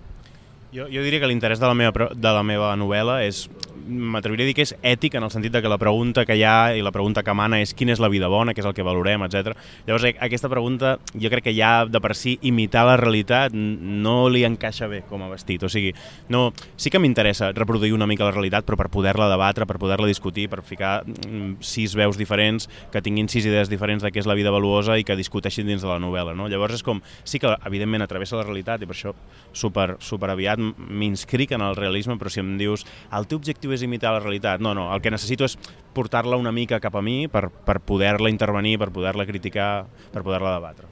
Jo, 0.70 0.86
jo 0.86 1.02
diria 1.02 1.18
que 1.18 1.26
l'interès 1.26 1.58
de, 1.58 1.66
la 1.66 1.74
meva, 1.74 2.10
de 2.14 2.32
la 2.34 2.44
meva 2.46 2.74
novel·la 2.78 3.24
és 3.26 3.48
m'atreviria 3.90 4.46
a 4.46 4.50
dir 4.50 4.54
que 4.56 4.64
és 4.66 4.72
ètic 4.86 5.16
en 5.18 5.26
el 5.26 5.32
sentit 5.32 5.52
de 5.52 5.62
que 5.62 5.70
la 5.70 5.78
pregunta 5.78 6.24
que 6.26 6.36
hi 6.38 6.44
ha 6.46 6.72
i 6.76 6.82
la 6.84 6.92
pregunta 6.94 7.24
que 7.26 7.34
mana 7.36 7.60
és 7.60 7.74
quina 7.76 7.92
és 7.92 8.00
la 8.02 8.10
vida 8.12 8.30
bona, 8.30 8.54
què 8.54 8.62
és 8.62 8.68
el 8.68 8.74
que 8.76 8.86
valorem, 8.86 9.24
etc. 9.26 9.56
Llavors 9.86 10.06
eh, 10.08 10.14
aquesta 10.22 10.50
pregunta 10.52 10.96
jo 11.12 11.30
crec 11.32 11.48
que 11.48 11.54
ja 11.56 11.84
de 11.86 12.00
per 12.00 12.14
si 12.16 12.36
imitar 12.46 12.86
la 12.86 12.96
realitat 13.00 13.54
no 13.54 14.28
li 14.30 14.44
encaixa 14.46 14.88
bé 14.90 15.02
com 15.08 15.24
a 15.24 15.30
vestit, 15.32 15.64
o 15.66 15.70
sigui, 15.72 15.92
no, 16.30 16.50
sí 16.80 16.92
que 16.92 17.00
m'interessa 17.02 17.50
reproduir 17.56 17.94
una 17.96 18.08
mica 18.10 18.28
la 18.28 18.34
realitat 18.34 18.66
però 18.66 18.78
per 18.80 18.90
poder-la 18.92 19.30
debatre, 19.30 19.66
per 19.66 19.78
poder-la 19.82 20.08
discutir, 20.10 20.48
per 20.52 20.62
ficar 20.66 21.00
mm, 21.04 21.60
sis 21.64 21.96
veus 21.98 22.18
diferents 22.20 22.68
que 22.92 23.02
tinguin 23.02 23.28
sis 23.28 23.46
idees 23.48 23.70
diferents 23.72 24.04
de 24.04 24.12
què 24.12 24.22
és 24.22 24.28
la 24.30 24.38
vida 24.38 24.52
valuosa 24.54 24.98
i 24.98 25.04
que 25.06 25.18
discuteixin 25.18 25.68
dins 25.68 25.82
de 25.82 25.90
la 25.90 25.98
novel·la, 26.02 26.36
no? 26.36 26.48
Llavors 26.50 26.78
és 26.78 26.86
com, 26.86 27.02
sí 27.24 27.40
que 27.42 27.52
evidentment 27.66 28.06
atravessa 28.06 28.38
la 28.38 28.46
realitat 28.46 28.82
i 28.82 28.88
per 28.88 28.96
això 28.96 29.14
super, 29.52 29.96
super 30.00 30.30
aviat 30.32 30.60
m'inscric 30.60 31.54
en 31.56 31.64
el 31.66 31.76
realisme, 31.76 32.16
però 32.20 32.32
si 32.32 32.42
em 32.42 32.56
dius 32.60 32.86
el 33.16 33.26
teu 33.30 33.40
objectiu 33.40 33.74
és 33.74 33.79
imitar 33.82 34.12
la 34.12 34.20
realitat, 34.20 34.60
no, 34.60 34.74
no, 34.74 34.88
el 34.94 35.00
que 35.02 35.10
necessito 35.10 35.44
és 35.44 35.56
portar-la 35.94 36.36
una 36.36 36.52
mica 36.52 36.80
cap 36.80 36.94
a 36.96 37.02
mi 37.02 37.26
per, 37.28 37.48
per 37.50 37.80
poder-la 37.80 38.30
intervenir, 38.30 38.78
per 38.78 38.90
poder-la 38.90 39.26
criticar, 39.26 39.86
per 40.12 40.22
poder-la 40.22 40.54
debatre. 40.54 40.86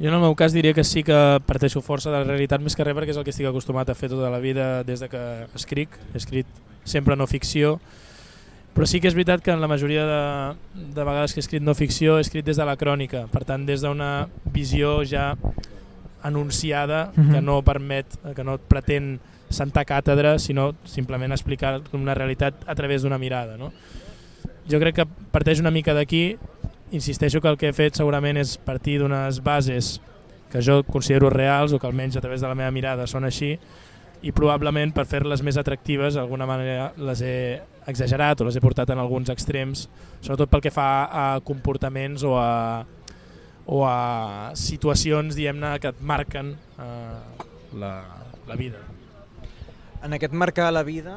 Jo 0.00 0.08
en 0.08 0.14
el 0.14 0.20
meu 0.24 0.34
cas 0.34 0.54
diria 0.54 0.72
que 0.72 0.84
sí 0.84 1.02
que 1.04 1.16
parteixo 1.46 1.82
força 1.84 2.10
de 2.10 2.16
la 2.22 2.24
realitat 2.24 2.60
més 2.64 2.74
que 2.74 2.84
res 2.84 2.96
perquè 2.96 3.12
és 3.12 3.18
el 3.20 3.24
que 3.24 3.30
estic 3.30 3.46
acostumat 3.46 3.90
a 3.92 3.94
fer 3.94 4.08
tota 4.08 4.30
la 4.32 4.40
vida 4.40 4.82
des 4.84 5.00
de 5.00 5.08
que 5.08 5.20
escric. 5.54 5.90
He 6.14 6.18
escrit 6.18 6.46
sempre 6.84 7.14
no 7.14 7.26
ficció, 7.28 7.78
però 8.74 8.86
sí 8.88 9.00
que 9.00 9.08
és 9.08 9.14
veritat 9.14 9.42
que 9.44 9.52
en 9.52 9.60
la 9.60 9.68
majoria 9.68 10.06
de, 10.08 10.22
de 10.96 11.04
vegades 11.04 11.34
que 11.34 11.40
he 11.40 11.44
escrit 11.44 11.62
no 11.62 11.74
ficció 11.76 12.16
he 12.16 12.24
escrit 12.24 12.44
des 12.48 12.56
de 12.56 12.64
la 12.64 12.78
crònica, 12.80 13.26
per 13.30 13.44
tant 13.44 13.66
des 13.68 13.84
d'una 13.84 14.28
visió 14.50 15.02
ja 15.04 15.34
anunciada 16.22 17.12
Mhm. 17.16 17.32
que 17.32 17.40
no 17.42 17.62
permet, 17.62 18.06
que 18.34 18.44
no 18.44 18.58
pretén 18.58 19.20
sentar 19.52 19.84
càtedra, 19.88 20.38
sinó 20.38 20.72
simplement 20.84 21.32
explicar 21.32 21.80
una 21.92 22.14
realitat 22.14 22.64
a 22.66 22.74
través 22.74 23.02
d'una 23.02 23.18
mirada. 23.18 23.56
No? 23.56 23.72
Jo 24.70 24.80
crec 24.82 25.00
que 25.00 25.08
parteix 25.32 25.60
una 25.60 25.72
mica 25.74 25.94
d'aquí, 25.94 26.36
insisteixo 26.92 27.40
que 27.40 27.48
el 27.48 27.58
que 27.58 27.70
he 27.70 27.76
fet 27.76 27.96
segurament 27.98 28.36
és 28.38 28.58
partir 28.60 28.98
d'unes 29.00 29.40
bases 29.42 29.96
que 30.52 30.60
jo 30.60 30.82
considero 30.84 31.30
reals 31.32 31.72
o 31.72 31.80
que 31.80 31.88
almenys 31.88 32.16
a 32.16 32.20
través 32.20 32.42
de 32.42 32.48
la 32.48 32.54
meva 32.54 32.70
mirada 32.70 33.06
són 33.08 33.24
així 33.24 33.56
i 34.22 34.30
probablement 34.36 34.92
per 34.94 35.06
fer-les 35.08 35.42
més 35.42 35.56
atractives 35.58 36.14
d'alguna 36.14 36.46
manera 36.46 36.92
les 37.00 37.24
he 37.24 37.36
exagerat 37.90 38.40
o 38.40 38.46
les 38.46 38.56
he 38.56 38.62
portat 38.62 38.92
en 38.94 39.00
alguns 39.02 39.32
extrems, 39.32 39.88
sobretot 40.20 40.52
pel 40.52 40.62
que 40.62 40.74
fa 40.74 40.88
a 41.08 41.26
comportaments 41.42 42.22
o 42.22 42.36
a, 42.38 42.84
o 43.66 43.82
a 43.88 44.52
situacions 44.54 45.34
diguem-ne 45.38 45.74
que 45.82 45.90
et 45.90 46.08
marquen 46.14 46.54
eh, 46.54 47.46
la, 47.80 47.94
la 48.46 48.60
vida. 48.60 48.91
En 50.02 50.16
aquest 50.16 50.32
marcar 50.34 50.72
la 50.72 50.82
vida, 50.82 51.12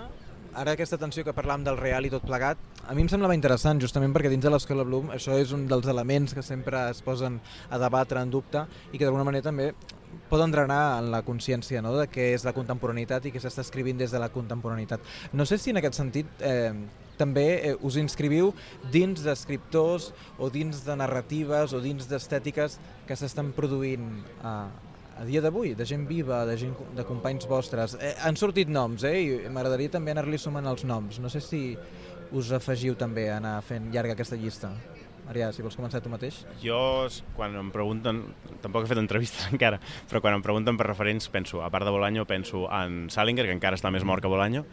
ara 0.53 0.75
aquesta 0.75 0.99
tensió 1.01 1.23
que 1.25 1.33
parlàvem 1.33 1.63
del 1.65 1.79
real 1.79 2.05
i 2.05 2.11
tot 2.13 2.21
plegat, 2.21 2.59
a 2.85 2.93
mi 2.93 3.01
em 3.01 3.07
semblava 3.09 3.33
interessant, 3.33 3.79
justament 3.81 4.13
perquè 4.13 4.29
dins 4.29 4.45
de 4.45 4.51
l'escola 4.53 4.85
Bloom 4.85 5.09
això 5.15 5.33
és 5.41 5.49
un 5.55 5.63
dels 5.65 5.89
elements 5.89 6.35
que 6.37 6.43
sempre 6.45 6.83
es 6.91 7.01
posen 7.01 7.39
a 7.73 7.79
debatre 7.81 8.21
en 8.21 8.29
dubte 8.29 8.61
i 8.91 8.99
que 8.99 9.07
d'alguna 9.07 9.25
manera 9.25 9.47
també 9.49 9.71
poden 10.29 10.53
drenar 10.53 10.99
en 10.99 11.09
la 11.15 11.23
consciència 11.25 11.81
no? 11.81 11.95
de 11.97 12.05
què 12.13 12.29
és 12.35 12.45
la 12.45 12.53
contemporaneitat 12.53 13.25
i 13.25 13.33
què 13.33 13.41
s'està 13.41 13.65
escrivint 13.65 13.97
des 13.97 14.13
de 14.13 14.21
la 14.21 14.29
contemporaneitat. 14.29 15.01
No 15.33 15.49
sé 15.49 15.57
si 15.57 15.73
en 15.73 15.81
aquest 15.81 15.97
sentit 15.97 16.45
eh, 16.45 16.69
també 17.17 17.47
eh, 17.55 17.75
us 17.81 17.97
inscriviu 17.97 18.53
dins 18.93 19.25
d'escriptors 19.25 20.11
o 20.37 20.53
dins 20.53 20.85
de 20.85 21.01
narratives 21.01 21.73
o 21.73 21.81
dins 21.81 22.05
d'estètiques 22.05 22.77
que 23.09 23.17
s'estan 23.17 23.49
produint 23.57 24.11
a, 24.45 24.59
a 25.15 25.23
dia 25.23 25.41
d'avui, 25.41 25.75
de 25.75 25.85
gent 25.87 26.07
viva, 26.07 26.43
de 26.45 26.57
gent 26.59 26.75
de 26.95 27.05
companys 27.07 27.47
vostres. 27.47 27.95
Eh, 27.99 28.15
han 28.23 28.35
sortit 28.39 28.71
noms, 28.71 29.05
eh? 29.07 29.15
I 29.21 29.53
m'agradaria 29.53 29.93
també 29.93 30.11
anar-li 30.11 30.39
sumant 30.41 30.67
els 30.67 30.83
noms. 30.83 31.21
No 31.23 31.31
sé 31.31 31.41
si 31.43 31.61
us 32.35 32.51
afegiu 32.55 32.97
també 32.99 33.29
a 33.29 33.39
anar 33.39 33.57
fent 33.63 33.91
llarga 33.93 34.17
aquesta 34.17 34.39
llista. 34.39 34.73
Marià, 35.25 35.47
si 35.53 35.63
vols 35.65 35.73
començar 35.77 36.03
tu 36.05 36.09
mateix. 36.11 36.43
Jo, 36.61 37.07
quan 37.33 37.55
em 37.57 37.71
pregunten, 37.73 38.21
tampoc 38.61 38.85
he 38.85 38.89
fet 38.91 38.99
entrevistes 39.01 39.47
encara, 39.53 39.79
però 40.09 40.21
quan 40.21 40.37
em 40.37 40.43
pregunten 40.45 40.77
per 40.77 40.85
referents, 40.87 41.27
penso, 41.33 41.63
a 41.65 41.69
part 41.73 41.87
de 41.87 41.93
Bolaño, 41.93 42.27
penso 42.29 42.65
en 42.69 43.07
Salinger, 43.09 43.47
que 43.49 43.55
encara 43.55 43.79
està 43.79 43.89
més 43.93 44.05
mort 44.05 44.21
que 44.21 44.29
Bolaño. 44.29 44.65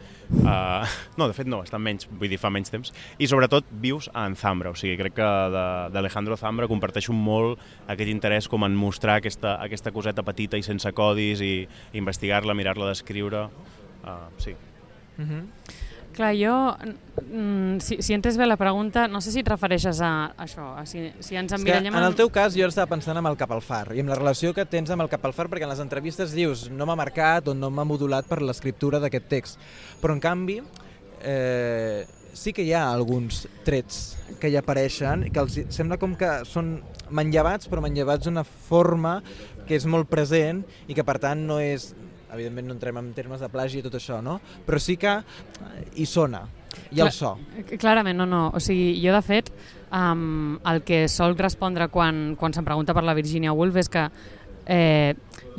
Uh, 0.43 0.85
no, 1.19 1.27
de 1.29 1.37
fet 1.37 1.49
no, 1.49 1.63
està 1.65 1.79
menys, 1.81 2.05
vull 2.11 2.29
dir, 2.29 2.39
fa 2.41 2.51
menys 2.53 2.73
temps. 2.73 2.93
I 3.17 3.29
sobretot 3.31 3.69
vius 3.81 4.11
en 4.13 4.37
Zambra, 4.37 4.73
o 4.73 4.77
sigui, 4.77 4.97
crec 4.99 5.17
que 5.17 5.29
d'Alejandro 5.95 6.37
Zambra 6.37 6.69
comparteixo 6.69 7.15
molt 7.17 7.61
aquest 7.89 8.11
interès 8.13 8.49
com 8.51 8.67
en 8.67 8.77
mostrar 8.77 9.17
aquesta, 9.21 9.57
aquesta 9.63 9.93
coseta 9.95 10.25
petita 10.25 10.59
i 10.59 10.65
sense 10.65 10.91
codis 10.93 11.41
i 11.41 11.53
investigar-la, 11.97 12.53
mirar-la 12.57 12.91
d'escriure. 12.91 13.47
Uh, 14.03 14.29
sí. 14.37 14.53
Uh 15.17 15.25
-huh. 15.25 15.41
Clar, 16.13 16.33
jo, 16.37 16.55
mm, 17.25 17.79
si, 17.81 17.97
si 18.05 18.13
entes 18.13 18.37
bé 18.37 18.45
la 18.45 18.57
pregunta, 18.57 19.07
no 19.09 19.21
sé 19.21 19.31
si 19.33 19.41
et 19.41 19.49
refereixes 19.49 19.99
a, 20.05 20.11
això, 20.37 20.67
a 20.77 20.85
si, 20.89 21.07
si 21.25 21.37
ens 21.39 21.55
emmirallem... 21.57 21.95
En 21.97 22.05
el 22.05 22.17
teu 22.17 22.29
cas 22.33 22.53
jo 22.57 22.67
estava 22.69 22.91
pensant 22.91 23.17
en 23.17 23.29
el 23.29 23.37
cap 23.39 23.51
al 23.55 23.63
far 23.65 23.87
i 23.97 24.03
amb 24.03 24.13
la 24.13 24.19
relació 24.19 24.53
que 24.53 24.65
tens 24.69 24.93
amb 24.93 25.05
el 25.05 25.09
cap 25.09 25.25
al 25.25 25.33
far, 25.33 25.49
perquè 25.49 25.65
en 25.65 25.73
les 25.73 25.81
entrevistes 25.81 26.35
dius 26.37 26.67
no 26.69 26.85
m'ha 26.89 26.97
marcat 26.99 27.49
o 27.49 27.57
no 27.57 27.71
m'ha 27.73 27.87
modulat 27.89 28.29
per 28.29 28.43
l'escriptura 28.45 29.01
d'aquest 29.01 29.29
text, 29.31 29.65
però 30.03 30.13
en 30.13 30.21
canvi 30.21 30.59
eh, 31.23 32.05
sí 32.33 32.53
que 32.53 32.65
hi 32.65 32.73
ha 32.77 32.85
alguns 32.91 33.47
trets 33.65 34.15
que 34.41 34.49
hi 34.53 34.57
apareixen 34.59 35.27
que 35.33 35.41
els 35.41 35.59
sembla 35.73 35.97
com 36.01 36.13
que 36.19 36.43
són 36.49 36.75
manllevats, 37.13 37.69
però 37.69 37.81
manllevats 37.81 38.29
d'una 38.29 38.45
forma 38.45 39.19
que 39.67 39.77
és 39.77 39.85
molt 39.89 40.09
present 40.11 40.63
i 40.87 40.97
que 40.97 41.05
per 41.05 41.17
tant 41.23 41.45
no 41.47 41.59
és 41.63 41.93
evidentment 42.33 42.67
no 42.69 42.75
entrem 42.77 42.99
en 42.99 43.13
termes 43.13 43.41
de 43.43 43.49
plagi 43.53 43.79
i 43.79 43.85
tot 43.85 43.95
això, 43.99 44.19
no? 44.25 44.39
però 44.65 44.79
sí 44.81 44.97
que 44.97 45.15
eh, 45.19 45.85
hi 45.95 46.05
sona, 46.09 46.43
i 46.91 47.01
el 47.01 47.11
so. 47.13 47.35
Clarament, 47.77 48.17
no, 48.17 48.25
no. 48.25 48.47
O 48.55 48.61
sigui, 48.63 48.95
jo 49.03 49.13
de 49.13 49.21
fet, 49.25 49.51
um, 49.93 50.57
el 50.69 50.81
que 50.85 51.05
sol 51.11 51.37
respondre 51.37 51.87
quan, 51.93 52.33
quan 52.39 52.55
se'm 52.55 52.65
pregunta 52.65 52.95
per 52.97 53.05
la 53.05 53.15
Virginia 53.17 53.53
Woolf 53.53 53.77
és 53.83 53.89
que 53.93 54.07
eh, 54.65 55.13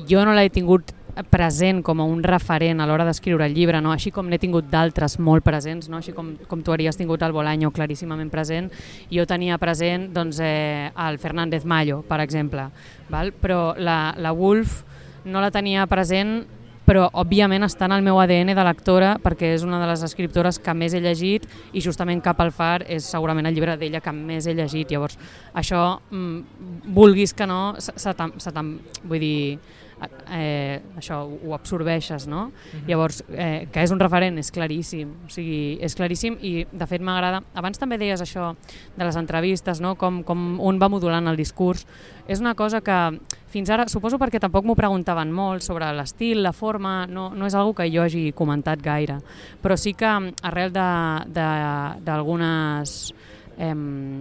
jo 0.08 0.24
no 0.26 0.34
l'he 0.34 0.50
tingut 0.50 0.94
present 1.30 1.82
com 1.86 2.00
a 2.02 2.06
un 2.10 2.24
referent 2.26 2.80
a 2.82 2.86
l'hora 2.90 3.04
d'escriure 3.06 3.46
el 3.46 3.54
llibre, 3.54 3.78
no? 3.80 3.92
així 3.94 4.10
com 4.10 4.26
n'he 4.26 4.40
tingut 4.42 4.66
d'altres 4.70 5.20
molt 5.22 5.44
presents, 5.46 5.88
no? 5.88 6.00
així 6.00 6.14
com, 6.16 6.32
com 6.50 6.64
tu 6.66 6.74
haries 6.74 6.98
tingut 6.98 7.22
el 7.22 7.34
Bolaño 7.36 7.70
claríssimament 7.70 8.32
present, 8.32 8.72
jo 9.12 9.26
tenia 9.30 9.58
present 9.62 10.08
doncs, 10.14 10.40
eh, 10.42 10.90
el 11.06 11.20
Fernández 11.22 11.64
Mayo, 11.64 12.02
per 12.08 12.18
exemple, 12.24 12.66
val? 13.10 13.30
però 13.30 13.76
la, 13.78 14.16
la 14.18 14.34
Woolf 14.34 14.82
no 15.24 15.40
la 15.40 15.52
tenia 15.54 15.86
present 15.86 16.42
però 16.84 17.06
òbviament 17.20 17.64
està 17.66 17.88
en 17.88 17.96
el 17.96 18.04
meu 18.04 18.18
ADN 18.20 18.54
de 18.56 18.66
lectora 18.66 19.14
perquè 19.22 19.54
és 19.54 19.64
una 19.64 19.80
de 19.80 19.88
les 19.88 20.04
escriptores 20.06 20.58
que 20.60 20.74
més 20.76 20.94
he 20.94 21.00
llegit 21.04 21.46
i 21.72 21.82
justament 21.84 22.22
Cap 22.24 22.40
al 22.40 22.52
far 22.52 22.84
és 22.88 23.06
segurament 23.08 23.46
el 23.48 23.56
llibre 23.56 23.76
d'ella 23.80 24.02
que 24.04 24.12
més 24.14 24.46
he 24.46 24.54
llegit. 24.56 24.92
Llavors, 24.92 25.18
això, 25.54 26.00
mm, 26.10 26.92
vulguis 26.94 27.34
que 27.34 27.46
no, 27.46 27.74
se, 27.78 27.92
se, 27.96 28.14
se 28.38 28.52
vull 29.04 29.20
dir, 29.20 29.58
eh, 30.30 30.80
això 30.96 31.22
ho 31.24 31.54
absorbeixes, 31.54 32.26
no? 32.26 32.46
Uh 32.46 32.50
-huh. 32.50 32.86
Llavors, 32.88 33.24
eh, 33.30 33.68
que 33.72 33.82
és 33.82 33.90
un 33.90 34.00
referent, 34.00 34.38
és 34.38 34.50
claríssim, 34.50 35.08
o 35.26 35.28
sigui, 35.28 35.78
és 35.80 35.94
claríssim 35.94 36.36
i 36.40 36.66
de 36.70 36.86
fet 36.86 37.00
m'agrada, 37.00 37.42
abans 37.54 37.78
també 37.78 37.98
deies 37.98 38.20
això 38.20 38.56
de 38.96 39.04
les 39.04 39.16
entrevistes, 39.16 39.80
no? 39.80 39.94
com, 39.94 40.22
com 40.22 40.60
un 40.60 40.78
va 40.78 40.88
modulant 40.88 41.28
el 41.28 41.36
discurs, 41.36 41.86
és 42.26 42.40
una 42.40 42.54
cosa 42.54 42.80
que 42.80 43.20
fins 43.48 43.70
ara, 43.70 43.88
suposo 43.88 44.18
perquè 44.18 44.40
tampoc 44.40 44.64
m'ho 44.64 44.74
preguntaven 44.74 45.32
molt 45.32 45.62
sobre 45.62 45.92
l'estil, 45.92 46.42
la 46.42 46.52
forma, 46.52 47.06
no, 47.06 47.30
no 47.30 47.46
és 47.46 47.54
algo 47.54 47.74
que 47.74 47.90
jo 47.90 48.02
hagi 48.02 48.32
comentat 48.32 48.82
gaire, 48.82 49.18
però 49.62 49.76
sí 49.76 49.94
que 49.94 50.32
arrel 50.42 50.72
d'algunes 52.04 53.14
eh, 53.58 53.74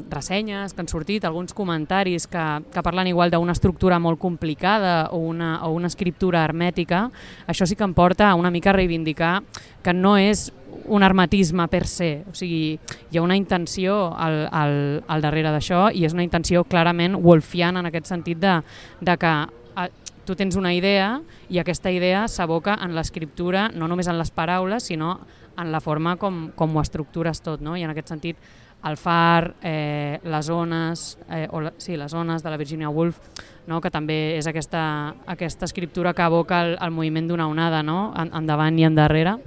ressenyes 0.09 0.73
que 0.73 0.81
han 0.81 0.89
sortit, 0.89 1.25
alguns 1.25 1.53
comentaris 1.53 2.27
que, 2.27 2.45
que 2.73 2.83
parlen 2.83 3.07
igual 3.11 3.31
d'una 3.31 3.55
estructura 3.55 3.99
molt 3.99 4.19
complicada 4.19 5.09
o 5.11 5.17
una, 5.17 5.55
o 5.65 5.71
una 5.73 5.87
escriptura 5.87 6.43
hermètica, 6.43 7.07
això 7.47 7.67
sí 7.67 7.75
que 7.75 7.87
em 7.87 7.93
porta 7.93 8.29
a 8.29 8.35
una 8.35 8.51
mica 8.51 8.71
a 8.71 8.77
reivindicar 8.77 9.41
que 9.83 9.93
no 9.93 10.17
és 10.17 10.51
un 10.85 11.03
hermetisme 11.03 11.67
per 11.71 11.85
se, 11.87 12.23
o 12.27 12.33
sigui, 12.35 12.77
hi 13.11 13.17
ha 13.17 13.23
una 13.23 13.37
intenció 13.37 14.13
al, 14.17 14.47
al, 14.51 14.77
al 15.07 15.23
darrere 15.23 15.51
d'això 15.53 15.87
i 15.93 16.03
és 16.05 16.15
una 16.15 16.25
intenció 16.25 16.63
clarament 16.67 17.15
wolfiana 17.21 17.83
en 17.83 17.91
aquest 17.91 18.09
sentit 18.11 18.41
de, 18.41 18.57
de 19.01 19.17
que 19.19 19.33
a, 19.75 19.87
tu 20.25 20.35
tens 20.39 20.55
una 20.55 20.73
idea 20.73 21.21
i 21.51 21.59
aquesta 21.59 21.91
idea 21.91 22.27
s'aboca 22.27 22.77
en 22.81 22.95
l'escriptura, 22.95 23.69
no 23.75 23.87
només 23.87 24.07
en 24.07 24.17
les 24.19 24.31
paraules, 24.31 24.89
sinó 24.89 25.19
en 25.57 25.71
la 25.71 25.81
forma 25.83 26.15
com, 26.17 26.47
com 26.55 26.75
ho 26.75 26.81
estructures 26.81 27.41
tot, 27.43 27.61
no? 27.61 27.77
i 27.77 27.83
en 27.83 27.93
aquest 27.93 28.09
sentit 28.09 28.37
el 28.83 28.97
far, 28.97 29.55
eh, 29.61 30.19
les 30.23 30.49
ones, 30.49 31.17
eh, 31.29 31.47
o 31.51 31.61
la, 31.61 31.73
sí, 31.77 31.95
les 31.97 32.13
ones 32.13 32.43
de 32.43 32.49
la 32.49 32.57
Virginia 32.57 32.89
Woolf, 32.89 33.19
no? 33.67 33.79
que 33.81 33.91
també 33.91 34.37
és 34.37 34.47
aquesta, 34.47 35.15
aquesta 35.25 35.65
escriptura 35.65 36.13
que 36.13 36.25
aboca 36.25 36.61
el, 36.65 36.75
el 36.81 36.91
moviment 36.91 37.29
d'una 37.31 37.47
onada, 37.47 37.83
no? 37.83 38.11
En, 38.19 38.33
endavant 38.43 38.79
i 38.79 38.87
endarrere. 38.87 39.37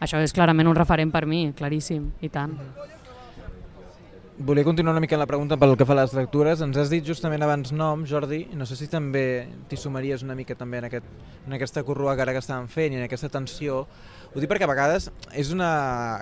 Això 0.00 0.22
és 0.24 0.32
clarament 0.32 0.70
un 0.70 0.78
referent 0.78 1.12
per 1.12 1.26
mi, 1.28 1.50
claríssim, 1.52 2.08
i 2.24 2.32
tant. 2.32 2.56
Volia 4.40 4.64
continuar 4.64 4.94
una 4.94 5.02
mica 5.04 5.18
la 5.20 5.26
pregunta 5.28 5.58
pel 5.60 5.74
que 5.76 5.84
fa 5.84 5.92
a 5.92 5.98
les 5.98 6.14
lectures. 6.16 6.62
Ens 6.64 6.78
has 6.80 6.88
dit 6.88 7.04
justament 7.04 7.42
abans 7.44 7.74
nom, 7.76 8.06
Jordi, 8.08 8.46
no 8.56 8.64
sé 8.64 8.78
si 8.78 8.86
també 8.88 9.24
t'hi 9.68 9.76
sumaries 9.76 10.24
una 10.24 10.32
mica 10.38 10.56
també 10.56 10.80
en, 10.80 10.86
aquest, 10.88 11.10
en 11.44 11.58
aquesta 11.58 11.82
corrua 11.84 12.14
que 12.16 12.24
ara 12.24 12.32
que 12.32 12.40
estàvem 12.40 12.70
fent 12.72 12.96
i 12.96 13.02
en 13.02 13.04
aquesta 13.04 13.28
tensió 13.28 13.82
ho 14.30 14.38
dic 14.38 14.46
perquè 14.46 14.62
a 14.62 14.70
vegades 14.70 15.08
és 15.34 15.48
una 15.50 15.70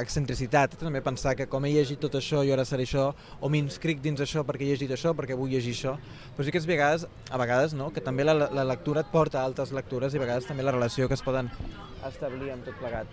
excentricitat 0.01 0.79
també 0.81 1.03
pensar 1.05 1.35
que 1.37 1.47
com 1.51 1.67
he 1.69 1.75
llegit 1.75 2.01
tot 2.01 2.15
això 2.17 2.41
jo 2.47 2.55
ara 2.55 2.65
seré 2.65 2.87
això, 2.89 3.11
o 3.41 3.51
m'inscric 3.53 4.01
dins 4.01 4.23
això 4.25 4.47
perquè 4.49 4.65
he 4.65 4.71
llegit 4.71 4.95
això, 4.97 5.13
perquè 5.17 5.37
vull 5.37 5.53
llegir 5.53 5.75
això. 5.77 5.99
Però 6.37 6.47
sí 6.47 6.55
que 6.55 6.63
és 6.63 6.69
vegades, 6.69 7.05
a 7.29 7.41
vegades 7.41 7.77
no? 7.77 7.91
que 7.93 8.01
també 8.05 8.25
la, 8.25 8.35
la 8.49 8.65
lectura 8.65 9.05
et 9.05 9.13
porta 9.13 9.43
a 9.43 9.45
altres 9.45 9.75
lectures 9.77 10.15
i 10.15 10.21
a 10.21 10.25
vegades 10.25 10.49
també 10.49 10.65
la 10.65 10.73
relació 10.73 11.09
que 11.09 11.19
es 11.19 11.25
poden 11.27 11.53
establir 12.09 12.55
amb 12.55 12.65
tot 12.65 12.81
plegat. 12.81 13.13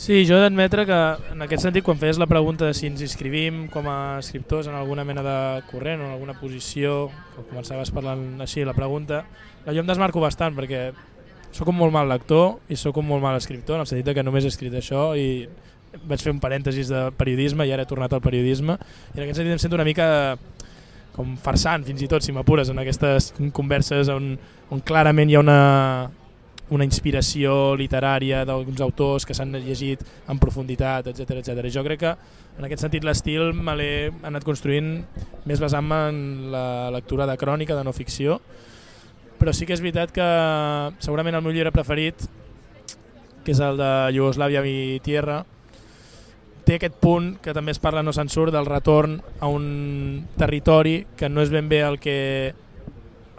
Sí, 0.00 0.22
jo 0.24 0.36
he 0.36 0.44
d'admetre 0.44 0.86
que 0.88 0.98
en 1.34 1.44
aquest 1.44 1.64
sentit 1.66 1.84
quan 1.84 1.98
feies 2.00 2.16
la 2.20 2.28
pregunta 2.28 2.64
de 2.68 2.76
si 2.76 2.86
ens 2.88 3.02
inscrivim 3.04 3.66
com 3.68 3.88
a 3.90 4.18
escriptors 4.20 4.68
en 4.70 4.76
alguna 4.76 5.04
mena 5.04 5.24
de 5.24 5.36
corrent 5.68 6.00
o 6.00 6.06
en 6.06 6.14
alguna 6.14 6.36
posició, 6.40 7.10
que 7.34 7.44
començaves 7.50 7.92
parlant 7.92 8.40
així 8.40 8.64
la 8.64 8.76
pregunta, 8.76 9.24
jo 9.66 9.82
em 9.82 9.88
desmarco 9.90 10.22
bastant 10.22 10.56
perquè 10.56 10.86
sóc 11.52 11.68
un 11.68 11.76
molt 11.78 11.92
mal 11.94 12.08
lector 12.08 12.58
i 12.70 12.78
sóc 12.78 13.00
un 13.00 13.08
molt 13.08 13.22
mal 13.22 13.36
escriptor, 13.38 13.76
en 13.76 13.84
el 13.84 13.90
sentit 13.90 14.14
que 14.14 14.24
només 14.26 14.46
he 14.46 14.52
escrit 14.52 14.74
això 14.76 15.10
i 15.18 15.48
vaig 16.06 16.22
fer 16.22 16.32
un 16.32 16.40
parèntesis 16.42 16.90
de 16.90 17.08
periodisme 17.18 17.66
i 17.66 17.72
ara 17.74 17.82
he 17.82 17.90
tornat 17.90 18.12
al 18.14 18.22
periodisme 18.22 18.76
i 18.78 19.18
en 19.18 19.24
aquest 19.24 19.40
sentit 19.40 19.56
em 19.56 19.62
sento 19.62 19.78
una 19.78 19.86
mica 19.88 20.06
com 21.16 21.34
farsant 21.42 21.84
fins 21.88 22.04
i 22.04 22.08
tot 22.08 22.22
si 22.22 22.32
m'apures 22.32 22.70
en 22.70 22.78
aquestes 22.78 23.32
converses 23.56 24.08
on, 24.12 24.36
on 24.70 24.82
clarament 24.86 25.30
hi 25.30 25.36
ha 25.36 25.42
una, 25.42 25.58
una 26.70 26.86
inspiració 26.86 27.74
literària 27.78 28.44
d'alguns 28.46 28.80
autors 28.84 29.26
que 29.26 29.34
s'han 29.34 29.52
llegit 29.58 30.02
en 30.30 30.38
profunditat, 30.38 31.10
etc 31.10 31.40
etc. 31.42 31.66
Jo 31.74 31.82
crec 31.86 32.02
que 32.04 32.14
en 32.58 32.66
aquest 32.66 32.86
sentit 32.86 33.04
l'estil 33.06 33.50
me 33.54 33.74
l'he 33.78 33.92
anat 34.26 34.46
construint 34.46 35.00
més 35.50 35.62
basant-me 35.62 36.00
en 36.12 36.20
la 36.54 36.66
lectura 36.94 37.26
de 37.26 37.36
crònica, 37.40 37.76
de 37.76 37.84
no 37.86 37.94
ficció, 37.96 38.38
però 39.40 39.54
sí 39.56 39.64
que 39.64 39.72
és 39.72 39.80
veritat 39.80 40.12
que 40.12 40.26
segurament 41.00 41.38
el 41.38 41.42
meu 41.42 41.54
llibre 41.54 41.72
preferit, 41.72 42.26
que 43.40 43.54
és 43.54 43.60
el 43.64 43.80
de 43.80 43.90
Iugoslàvia 44.12 44.60
i 44.68 45.00
Tierra, 45.00 45.40
té 46.68 46.76
aquest 46.76 46.98
punt 47.00 47.32
que 47.42 47.54
també 47.56 47.72
es 47.72 47.80
parla 47.80 48.02
no 48.04 48.12
se'n 48.12 48.28
surt 48.28 48.52
del 48.52 48.68
retorn 48.68 49.16
a 49.40 49.48
un 49.48 50.26
territori 50.38 51.06
que 51.16 51.30
no 51.32 51.40
és 51.40 51.50
ben 51.50 51.70
bé 51.72 51.80
el 51.86 51.96
que 51.98 52.18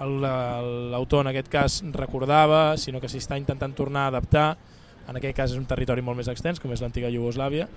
l'autor 0.02 1.22
en 1.22 1.30
aquest 1.30 1.52
cas 1.54 1.78
recordava, 1.94 2.76
sinó 2.82 3.00
que 3.00 3.08
s'hi 3.08 3.22
està 3.22 3.38
intentant 3.38 3.78
tornar 3.78 4.08
a 4.08 4.16
adaptar, 4.16 4.48
en 5.06 5.20
aquest 5.20 5.38
cas 5.38 5.54
és 5.54 5.62
un 5.62 5.70
territori 5.70 6.02
molt 6.02 6.18
més 6.18 6.32
extens, 6.34 6.60
com 6.60 6.74
és 6.74 6.82
l'antiga 6.82 7.14
Iugoslàvia, 7.14 7.70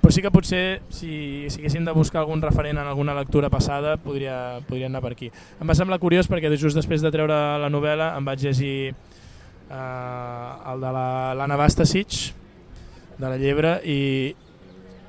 però 0.00 0.10
sí 0.14 0.22
que 0.22 0.32
potser 0.34 0.64
si, 0.90 1.46
si 1.50 1.60
haguéssim 1.60 1.84
de 1.86 1.94
buscar 1.94 2.22
algun 2.22 2.42
referent 2.42 2.78
en 2.78 2.88
alguna 2.90 3.14
lectura 3.14 3.50
passada 3.50 3.96
podria, 4.02 4.60
podria 4.68 4.88
anar 4.90 5.02
per 5.04 5.12
aquí. 5.14 5.30
Em 5.60 5.68
va 5.68 5.76
semblar 5.78 6.00
curiós 6.02 6.30
perquè 6.30 6.50
just 6.56 6.78
després 6.78 7.04
de 7.04 7.12
treure 7.14 7.36
la 7.62 7.70
novel·la 7.70 8.12
em 8.18 8.26
vaig 8.26 8.42
llegir 8.42 8.76
eh, 8.90 10.72
el 10.72 10.82
de 10.82 10.94
l'Anna 11.38 11.58
Bastasic, 11.60 12.32
de 13.18 13.28
la 13.28 13.38
llebre 13.38 13.76
i 13.86 14.00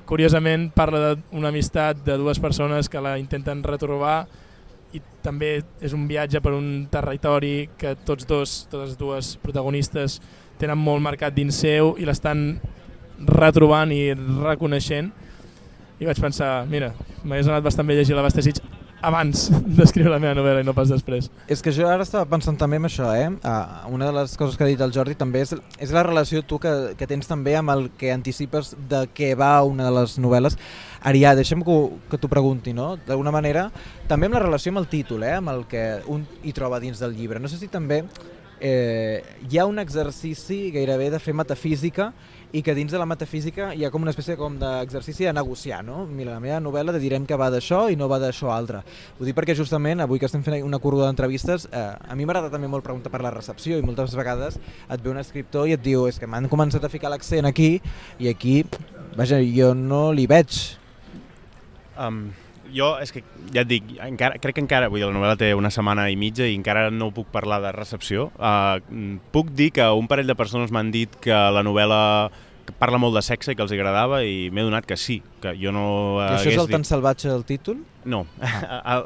curiosament 0.06 0.68
parla 0.76 1.14
d'una 1.16 1.50
amistat 1.50 2.04
de 2.04 2.16
dues 2.20 2.38
persones 2.38 2.90
que 2.92 3.02
la 3.02 3.16
intenten 3.18 3.64
retrobar 3.64 4.26
i 4.94 5.00
també 5.24 5.56
és 5.82 5.94
un 5.96 6.06
viatge 6.06 6.40
per 6.44 6.52
un 6.54 6.86
territori 6.92 7.70
que 7.78 7.96
tots 8.06 8.28
dos, 8.28 8.56
totes 8.70 8.94
dues 9.00 9.34
protagonistes 9.42 10.20
tenen 10.60 10.78
molt 10.78 11.02
marcat 11.02 11.34
dins 11.34 11.56
seu 11.64 11.94
i 11.98 12.06
l'estan 12.06 12.60
retrobant 13.18 13.92
i 13.94 14.14
reconeixent 14.14 15.12
i 16.00 16.06
vaig 16.08 16.18
pensar, 16.20 16.64
mira, 16.66 16.92
m'hagués 17.22 17.48
anat 17.50 17.64
bastant 17.64 17.86
bé 17.86 17.98
llegir 17.98 18.16
la 18.16 18.24
Bastesig 18.26 18.58
abans 19.04 19.46
d'escriure 19.76 20.10
la 20.10 20.18
meva 20.22 20.34
novel·la 20.36 20.62
i 20.62 20.66
no 20.66 20.74
pas 20.76 20.90
després. 20.90 21.28
És 21.50 21.62
que 21.62 21.72
jo 21.74 21.86
ara 21.88 22.04
estava 22.06 22.26
pensant 22.30 22.56
també 22.60 22.78
en 22.80 22.88
això, 22.88 23.10
eh? 23.16 23.28
Uh, 23.44 23.92
una 23.94 24.08
de 24.08 24.16
les 24.16 24.34
coses 24.40 24.56
que 24.56 24.64
ha 24.64 24.70
dit 24.70 24.80
el 24.80 24.94
Jordi 24.94 25.16
també 25.18 25.44
és, 25.44 25.54
és 25.82 25.92
la 25.94 26.04
relació 26.06 26.42
tu 26.48 26.58
que, 26.62 26.72
que 26.98 27.08
tens 27.10 27.28
també 27.30 27.54
amb 27.58 27.74
el 27.74 27.88
que 28.00 28.12
anticipes 28.14 28.74
de 28.90 29.04
què 29.14 29.34
va 29.38 29.52
una 29.68 29.88
de 29.88 29.94
les 30.00 30.16
novel·les. 30.22 30.58
Arià, 31.04 31.34
deixa'm 31.36 31.64
que, 31.66 31.78
que 32.10 32.20
t'ho 32.20 32.30
pregunti, 32.32 32.74
no? 32.76 32.94
D'alguna 33.06 33.34
manera, 33.34 33.68
també 34.10 34.30
amb 34.30 34.38
la 34.38 34.46
relació 34.46 34.72
amb 34.72 34.82
el 34.84 34.88
títol, 34.92 35.26
eh? 35.28 35.36
amb 35.38 35.52
el 35.52 35.66
que 35.70 35.84
un 36.10 36.24
hi 36.42 36.54
troba 36.56 36.80
dins 36.82 37.02
del 37.02 37.16
llibre. 37.16 37.42
No 37.42 37.50
sé 37.52 37.60
si 37.60 37.68
també 37.68 38.02
eh, 38.60 39.20
hi 39.50 39.58
ha 39.58 39.66
un 39.68 39.78
exercici 39.82 40.70
gairebé 40.72 41.10
de 41.12 41.20
fer 41.20 41.36
metafísica 41.36 42.12
i 42.54 42.62
que 42.62 42.74
dins 42.74 42.92
de 42.94 42.98
la 43.00 43.06
metafísica 43.10 43.72
hi 43.74 43.82
ha 43.82 43.90
com 43.90 44.04
una 44.06 44.12
espècie 44.14 44.36
com 44.38 44.54
d'exercici 44.60 45.26
de 45.26 45.32
negociar, 45.34 45.80
no? 45.82 46.04
Mira, 46.06 46.36
la 46.36 46.42
meva 46.42 46.60
novel·la 46.62 46.94
de 46.94 47.00
direm 47.02 47.26
que 47.26 47.38
va 47.40 47.48
d'això 47.50 47.88
i 47.90 47.98
no 47.98 48.06
va 48.10 48.20
d'això 48.22 48.52
altre. 48.54 48.84
Ho 49.18 49.26
dic 49.26 49.34
perquè 49.34 49.56
justament 49.58 50.04
avui 50.04 50.22
que 50.22 50.28
estem 50.30 50.44
fent 50.46 50.60
una 50.62 50.78
curva 50.78 51.08
d'entrevistes, 51.08 51.66
eh, 51.72 51.82
a 51.98 52.14
mi 52.14 52.28
m'agrada 52.28 52.52
també 52.54 52.70
molt 52.70 52.86
preguntar 52.86 53.10
per 53.10 53.24
la 53.26 53.34
recepció 53.34 53.78
i 53.78 53.82
moltes 53.82 54.14
vegades 54.14 54.60
et 54.60 55.02
ve 55.02 55.10
un 55.10 55.18
escriptor 55.18 55.66
i 55.66 55.74
et 55.74 55.82
diu 55.82 56.06
és 56.06 56.20
que 56.22 56.30
m'han 56.30 56.46
començat 56.52 56.86
a 56.86 56.92
ficar 56.92 57.10
l'accent 57.10 57.50
aquí 57.50 57.80
i 58.22 58.30
aquí, 58.30 58.60
vaja, 59.18 59.42
jo 59.42 59.74
no 59.74 60.06
li 60.14 60.28
veig. 60.30 60.62
Um, 61.98 62.28
jo, 62.74 62.94
és 63.00 63.12
que 63.14 63.22
ja 63.54 63.62
et 63.62 63.70
dic, 63.70 63.92
encara, 64.04 64.40
crec 64.42 64.58
que 64.58 64.64
encara, 64.64 64.90
vull 64.92 65.00
dir, 65.00 65.08
la 65.08 65.16
novel·la 65.16 65.38
té 65.40 65.52
una 65.56 65.70
setmana 65.74 66.08
i 66.10 66.18
mitja 66.20 66.48
i 66.48 66.56
encara 66.58 66.88
no 66.90 67.12
puc 67.14 67.30
parlar 67.34 67.60
de 67.64 67.70
recepció. 67.76 68.30
Uh, 68.38 69.20
puc 69.34 69.54
dir 69.54 69.70
que 69.76 69.86
un 69.94 70.10
parell 70.10 70.30
de 70.30 70.38
persones 70.38 70.74
m'han 70.74 70.90
dit 70.94 71.14
que 71.22 71.34
la 71.54 71.64
novel·la 71.66 72.02
parla 72.78 72.98
molt 72.98 73.14
de 73.16 73.22
sexe 73.24 73.52
i 73.52 73.56
que 73.56 73.62
els 73.64 73.72
agradava 73.76 74.22
i 74.24 74.48
m'he 74.52 74.64
donat 74.64 74.86
que 74.88 74.96
sí, 74.96 75.18
que 75.42 75.52
jo 75.60 75.72
no 75.74 75.84
I 76.22 76.38
això 76.38 76.50
és 76.52 76.58
el 76.58 76.68
dit... 76.68 76.76
tan 76.78 76.86
salvatge 76.88 77.28
del 77.28 77.44
títol? 77.44 77.82
No, 78.08 78.24
el, 78.94 79.04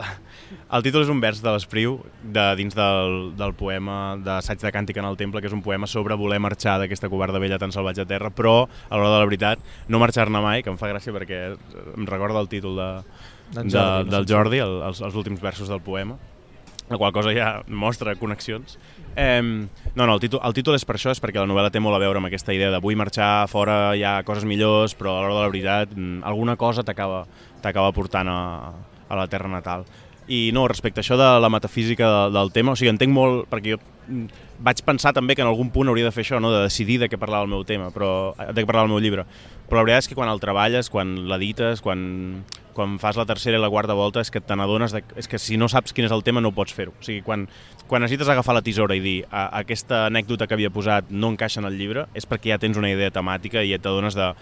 el 0.78 0.86
títol 0.86 1.04
és 1.04 1.10
un 1.12 1.20
vers 1.22 1.42
de 1.42 1.52
l'Espriu 1.54 1.98
de, 2.22 2.44
dins 2.58 2.74
del, 2.78 3.32
del 3.38 3.54
poema 3.58 4.16
d'assaig 4.22 4.62
de 4.62 4.72
càntic 4.74 4.98
en 4.98 5.08
el 5.10 5.18
temple, 5.20 5.42
que 5.42 5.50
és 5.50 5.56
un 5.56 5.62
poema 5.64 5.90
sobre 5.90 6.18
voler 6.18 6.40
marxar 6.42 6.78
d'aquesta 6.82 7.10
covarda 7.10 7.42
vella 7.42 7.60
tan 7.62 7.74
salvatge 7.74 8.06
a 8.06 8.10
terra, 8.10 8.30
però 8.34 8.60
a 8.66 8.98
l'hora 8.98 9.16
de 9.16 9.22
la 9.22 9.30
veritat 9.30 9.66
no 9.88 10.02
marxar-ne 10.02 10.42
mai, 10.44 10.62
que 10.62 10.72
em 10.72 10.78
fa 10.80 10.90
gràcia 10.90 11.14
perquè 11.14 11.42
em 11.96 12.08
recorda 12.10 12.42
el 12.42 12.50
títol 12.50 12.78
de, 12.78 12.90
del 13.54 13.70
Jordi, 13.70 14.10
de, 14.10 14.16
del 14.16 14.26
Jordi 14.28 14.60
el, 14.64 14.80
els, 14.88 15.00
els 15.04 15.14
últims 15.18 15.40
versos 15.40 15.70
del 15.70 15.80
poema, 15.84 16.16
la 16.88 16.96
qual 16.96 17.12
cosa 17.12 17.32
ja 17.36 17.62
mostra 17.68 18.14
connexions. 18.16 18.78
Eh, 19.16 19.42
no, 19.42 20.06
no, 20.06 20.14
el 20.14 20.20
títol, 20.20 20.40
el 20.44 20.56
títol 20.56 20.78
és 20.78 20.86
per 20.88 20.96
això, 20.96 21.12
és 21.12 21.22
perquè 21.22 21.40
la 21.40 21.48
novel·la 21.48 21.72
té 21.74 21.82
molt 21.82 21.96
a 21.96 22.02
veure 22.02 22.20
amb 22.20 22.30
aquesta 22.30 22.54
idea 22.56 22.70
de 22.74 22.80
vull 22.84 22.98
marxar 22.98 23.48
fora, 23.50 23.94
hi 23.96 24.04
ha 24.06 24.20
coses 24.28 24.46
millors, 24.48 24.96
però 24.98 25.16
a 25.16 25.22
l'hora 25.22 25.38
de 25.38 25.40
la 25.42 25.52
veritat 25.52 25.96
mm, 25.96 26.20
alguna 26.28 26.56
cosa 26.60 26.84
t'acaba 26.86 27.92
portant 27.96 28.30
a, 28.32 28.40
a 29.08 29.18
la 29.18 29.26
terra 29.28 29.50
natal. 29.52 29.88
I 30.28 30.50
no, 30.52 30.66
respecte 30.68 31.00
a 31.00 31.04
això 31.04 31.16
de 31.16 31.28
la 31.40 31.48
metafísica 31.48 32.08
de, 32.08 32.36
del 32.36 32.52
tema, 32.52 32.74
o 32.74 32.78
sigui, 32.78 32.92
entenc 32.92 33.14
molt, 33.14 33.46
perquè 33.48 33.74
jo 33.74 33.78
mm, 33.80 34.44
vaig 34.64 34.82
pensar 34.84 35.14
també 35.16 35.36
que 35.36 35.44
en 35.44 35.48
algun 35.48 35.70
punt 35.72 35.88
hauria 35.88 36.04
de 36.04 36.12
fer 36.12 36.26
això, 36.26 36.40
no? 36.42 36.50
de 36.52 36.66
decidir 36.66 36.98
de 37.00 37.08
què 37.08 37.16
parlava 37.20 37.46
el 37.46 37.52
meu 37.52 37.64
tema, 37.64 37.88
però, 37.94 38.10
de 38.36 38.60
què 38.60 38.68
parlava 38.68 38.88
el 38.88 38.92
meu 38.92 39.00
llibre. 39.00 39.24
Però 39.68 39.80
la 39.80 39.86
veritat 39.86 40.04
és 40.04 40.10
que 40.10 40.18
quan 40.18 40.28
el 40.32 40.40
treballes, 40.40 40.88
quan 40.92 41.14
l'edites, 41.30 41.80
quan, 41.84 42.00
quan 42.76 42.98
fas 43.00 43.16
la 43.20 43.26
tercera 43.28 43.58
i 43.58 43.62
la 43.62 43.72
quarta 43.72 43.96
volta 43.96 44.20
és 44.24 44.30
que 44.32 44.40
te 44.44 44.56
n'adones, 44.56 44.94
és 44.94 45.28
que 45.28 45.40
si 45.40 45.56
no 45.60 45.68
saps 45.68 45.96
quin 45.96 46.06
és 46.08 46.14
el 46.14 46.24
tema 46.24 46.44
no 46.44 46.54
pots 46.56 46.76
fer-ho. 46.76 46.92
O 46.92 47.04
sigui, 47.04 47.24
quan, 47.26 47.48
quan 47.88 48.04
necessites 48.04 48.28
agafar 48.32 48.56
la 48.56 48.64
tisora 48.64 48.96
i 48.96 49.04
dir 49.04 49.18
a, 49.30 49.48
aquesta 49.60 50.04
anècdota 50.06 50.48
que 50.48 50.56
havia 50.56 50.72
posat 50.72 51.10
no 51.10 51.32
encaixa 51.32 51.62
en 51.62 51.68
el 51.68 51.80
llibre, 51.80 52.06
és 52.14 52.28
perquè 52.28 52.52
ja 52.52 52.60
tens 52.62 52.80
una 52.80 52.92
idea 52.92 53.12
temàtica 53.14 53.64
i 53.64 53.74
et 53.76 53.84
t'adones 53.84 54.16
de 54.18 54.32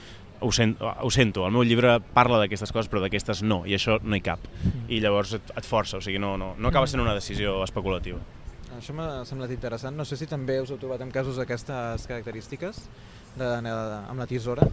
ho, 0.40 0.53
sent, 0.53 0.77
ho 0.81 1.11
sento, 1.11 1.46
el 1.46 1.55
meu 1.55 1.64
llibre 1.66 1.99
parla 2.14 2.40
d'aquestes 2.42 2.72
coses 2.75 2.90
però 2.92 3.03
d'aquestes 3.05 3.42
no, 3.42 3.62
i 3.66 3.77
això 3.77 3.99
no 4.03 4.16
hi 4.16 4.25
cap. 4.25 4.42
Mm. 4.62 4.88
I 4.92 5.01
llavors 5.05 5.37
et, 5.38 5.53
et 5.57 5.68
força, 5.68 6.01
o 6.01 6.05
sigui, 6.05 6.20
no, 6.22 6.37
no, 6.40 6.55
no 6.59 6.72
acaba 6.72 6.88
sent 6.90 7.03
una 7.05 7.14
decisió 7.16 7.59
especulativa. 7.64 8.20
Això 8.77 8.92
m'ha 8.92 9.25
semblat 9.25 9.53
interessant. 9.55 9.96
No 9.96 10.05
sé 10.05 10.18
si 10.20 10.29
també 10.29 10.59
us 10.61 10.70
heu 10.72 10.81
trobat 10.81 11.01
en 11.01 11.12
casos 11.14 11.38
d'aquestes 11.40 12.05
característiques 12.11 12.83
de, 13.38 13.49
de, 13.64 13.72
amb 14.11 14.20
la 14.20 14.27
tisora. 14.29 14.68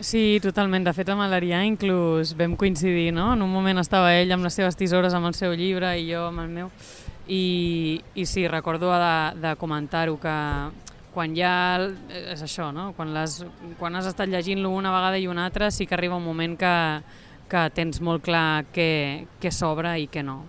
Sí, 0.00 0.38
totalment. 0.44 0.84
De 0.84 0.92
fet, 0.92 1.08
amb 1.08 1.24
l'Arià 1.24 1.62
inclús 1.64 2.34
vam 2.36 2.56
coincidir, 2.58 3.12
no? 3.16 3.30
En 3.32 3.44
un 3.46 3.52
moment 3.52 3.80
estava 3.80 4.12
ell 4.18 4.34
amb 4.34 4.44
les 4.44 4.58
seves 4.58 4.76
tisores 4.76 5.14
amb 5.16 5.30
el 5.30 5.36
seu 5.38 5.54
llibre 5.56 5.94
i 5.96 6.10
jo 6.10 6.26
amb 6.28 6.42
el 6.42 6.50
meu. 6.52 6.72
I, 7.32 8.02
i 8.14 8.26
sí, 8.28 8.44
recordo 8.46 8.90
de, 8.92 9.14
de 9.40 9.54
comentar-ho, 9.58 10.18
que 10.20 10.34
quan 11.16 11.32
ja... 11.36 11.52
És 12.28 12.42
això, 12.44 12.68
no? 12.76 12.90
Quan, 12.96 13.14
les, 13.16 13.38
quan 13.80 13.96
has 13.96 14.08
estat 14.10 14.28
llegint-lo 14.28 14.74
una 14.76 14.92
vegada 14.92 15.16
i 15.16 15.24
una 15.30 15.46
altra, 15.48 15.70
sí 15.72 15.88
que 15.88 15.96
arriba 15.96 16.18
un 16.20 16.26
moment 16.26 16.58
que, 16.60 16.74
que 17.48 17.62
tens 17.76 18.02
molt 18.04 18.26
clar 18.26 18.66
què, 18.74 18.90
què 19.40 19.52
s'obre 19.54 19.96
i 20.02 20.10
què 20.12 20.24
no. 20.26 20.42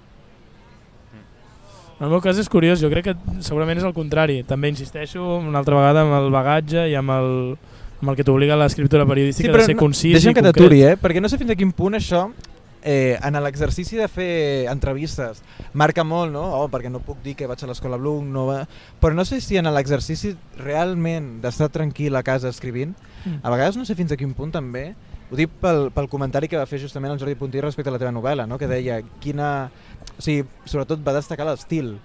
En 1.97 2.05
el 2.05 2.11
meu 2.13 2.21
cas 2.21 2.37
és 2.37 2.49
curiós, 2.51 2.81
jo 2.83 2.91
crec 2.91 3.07
que 3.07 3.15
segurament 3.41 3.79
és 3.79 3.87
el 3.87 3.95
contrari. 3.95 4.41
També 4.45 4.69
insisteixo 4.69 5.23
una 5.39 5.63
altra 5.63 5.79
vegada 5.79 6.03
amb 6.03 6.13
el 6.19 6.27
bagatge 6.35 6.83
i 6.91 6.93
amb 6.99 7.15
el, 7.15 7.31
amb 8.03 8.11
el 8.11 8.19
que 8.19 8.27
t'obliga 8.27 8.59
l'escriptura 8.59 9.07
periodística 9.09 9.49
sí, 9.49 9.55
de 9.55 9.71
ser 9.71 9.77
concís 9.79 10.19
deixa'm 10.19 10.35
que 10.37 10.43
t'aturi, 10.45 10.83
eh? 10.91 10.93
perquè 11.01 11.23
no 11.23 11.31
sé 11.31 11.39
fins 11.41 11.55
a 11.55 11.57
quin 11.57 11.71
punt 11.73 11.97
això 11.97 12.27
eh, 12.83 13.17
en 13.23 13.37
l'exercici 13.43 13.97
de 13.97 14.07
fer 14.11 14.67
entrevistes 14.71 15.41
marca 15.73 16.03
molt, 16.03 16.31
no? 16.33 16.43
Oh, 16.59 16.67
perquè 16.71 16.91
no 16.91 17.03
puc 17.03 17.19
dir 17.23 17.35
que 17.37 17.49
vaig 17.49 17.63
a 17.63 17.69
l'escola 17.69 17.99
Bloom, 18.01 18.31
no 18.33 18.47
va... 18.49 18.61
però 19.01 19.15
no 19.17 19.25
sé 19.25 19.41
si 19.41 19.57
en 19.57 19.69
l'exercici 19.73 20.35
realment 20.57 21.37
d'estar 21.43 21.69
tranquil 21.73 22.15
a 22.15 22.23
casa 22.23 22.49
escrivint, 22.53 22.95
mm. 23.25 23.41
a 23.43 23.53
vegades 23.53 23.77
no 23.77 23.85
sé 23.85 23.95
fins 23.95 24.13
a 24.13 24.19
quin 24.19 24.33
punt 24.37 24.53
també, 24.55 24.91
ho 25.27 25.35
dic 25.35 25.51
pel, 25.59 25.89
pel 25.91 26.07
comentari 26.07 26.47
que 26.47 26.59
va 26.59 26.67
fer 26.69 26.79
justament 26.79 27.11
el 27.11 27.19
Jordi 27.19 27.35
Puntí 27.35 27.59
respecte 27.59 27.91
a 27.91 27.95
la 27.95 27.99
teva 27.99 28.13
novel·la, 28.15 28.47
no? 28.47 28.59
que 28.59 28.69
deia 28.69 29.01
quina... 29.23 29.69
O 30.17 30.23
sigui, 30.23 30.47
sobretot 30.65 31.03
va 31.05 31.17
destacar 31.17 31.45
l'estil 31.45 31.97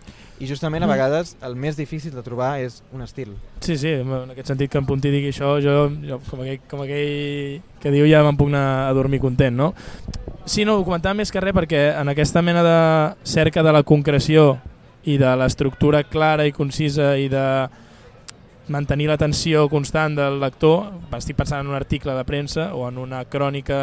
i 0.43 0.49
justament 0.51 0.83
a 0.83 0.89
mm. 0.89 0.91
vegades 0.91 1.37
el 1.47 1.55
més 1.55 1.77
difícil 1.79 2.15
de 2.17 2.23
trobar 2.27 2.57
és 2.59 2.81
un 2.91 3.05
estil. 3.05 3.31
Sí, 3.63 3.77
sí, 3.79 3.93
en 4.03 4.33
aquest 4.35 4.51
sentit 4.51 4.73
que 4.73 4.81
en 4.81 4.89
Puntí 4.89 5.13
digui 5.15 5.31
això, 5.31 5.55
jo, 5.63 5.87
jo 6.03 6.19
com, 6.27 6.43
aquell, 6.43 6.59
com 6.71 6.83
aquell 6.83 7.61
que 7.83 7.93
diu 7.95 8.09
ja 8.11 8.25
me'n 8.27 8.39
puc 8.39 8.51
anar 8.51 8.67
a 8.89 8.97
dormir 8.97 9.23
content, 9.23 9.55
no? 9.55 9.71
Sí, 10.45 10.67
no, 10.67 10.81
ho 10.81 10.85
comentava 10.87 11.15
més 11.15 11.31
que 11.31 11.41
res 11.41 11.55
perquè 11.55 11.85
en 11.95 12.11
aquesta 12.11 12.43
mena 12.43 12.67
de 12.67 12.79
cerca 13.23 13.63
de 13.63 13.75
la 13.77 13.85
concreció 13.87 14.57
i 15.07 15.15
de 15.19 15.31
l'estructura 15.39 16.03
clara 16.03 16.47
i 16.47 16.55
concisa 16.55 17.13
i 17.19 17.29
de 17.31 17.47
mantenir 18.73 19.09
l'atenció 19.11 19.69
constant 19.71 20.19
del 20.19 20.41
lector, 20.43 20.89
estic 21.15 21.39
pensant 21.39 21.63
en 21.63 21.71
un 21.71 21.79
article 21.79 22.15
de 22.19 22.27
premsa 22.27 22.73
o 22.75 22.89
en 22.89 22.99
una 22.99 23.23
crònica 23.31 23.83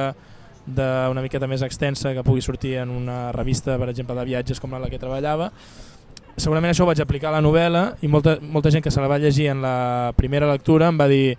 d'una 0.68 1.24
miqueta 1.24 1.48
més 1.48 1.64
extensa 1.64 2.12
que 2.14 2.24
pugui 2.28 2.44
sortir 2.44 2.76
en 2.84 2.92
una 2.92 3.32
revista, 3.32 3.78
per 3.80 3.90
exemple, 3.94 4.18
de 4.20 4.28
viatges 4.28 4.60
com 4.60 4.76
la 4.76 4.92
que 4.92 5.00
treballava, 5.00 5.54
segurament 6.38 6.72
això 6.72 6.86
ho 6.86 6.90
vaig 6.90 7.02
aplicar 7.04 7.30
a 7.32 7.38
la 7.38 7.44
novel·la 7.44 7.84
i 8.04 8.10
molta, 8.12 8.38
molta 8.42 8.72
gent 8.72 8.84
que 8.84 8.92
se 8.92 9.02
la 9.02 9.10
va 9.12 9.20
llegir 9.20 9.50
en 9.52 9.62
la 9.64 10.14
primera 10.16 10.50
lectura 10.50 10.88
em 10.88 11.00
va 11.00 11.08
dir 11.12 11.38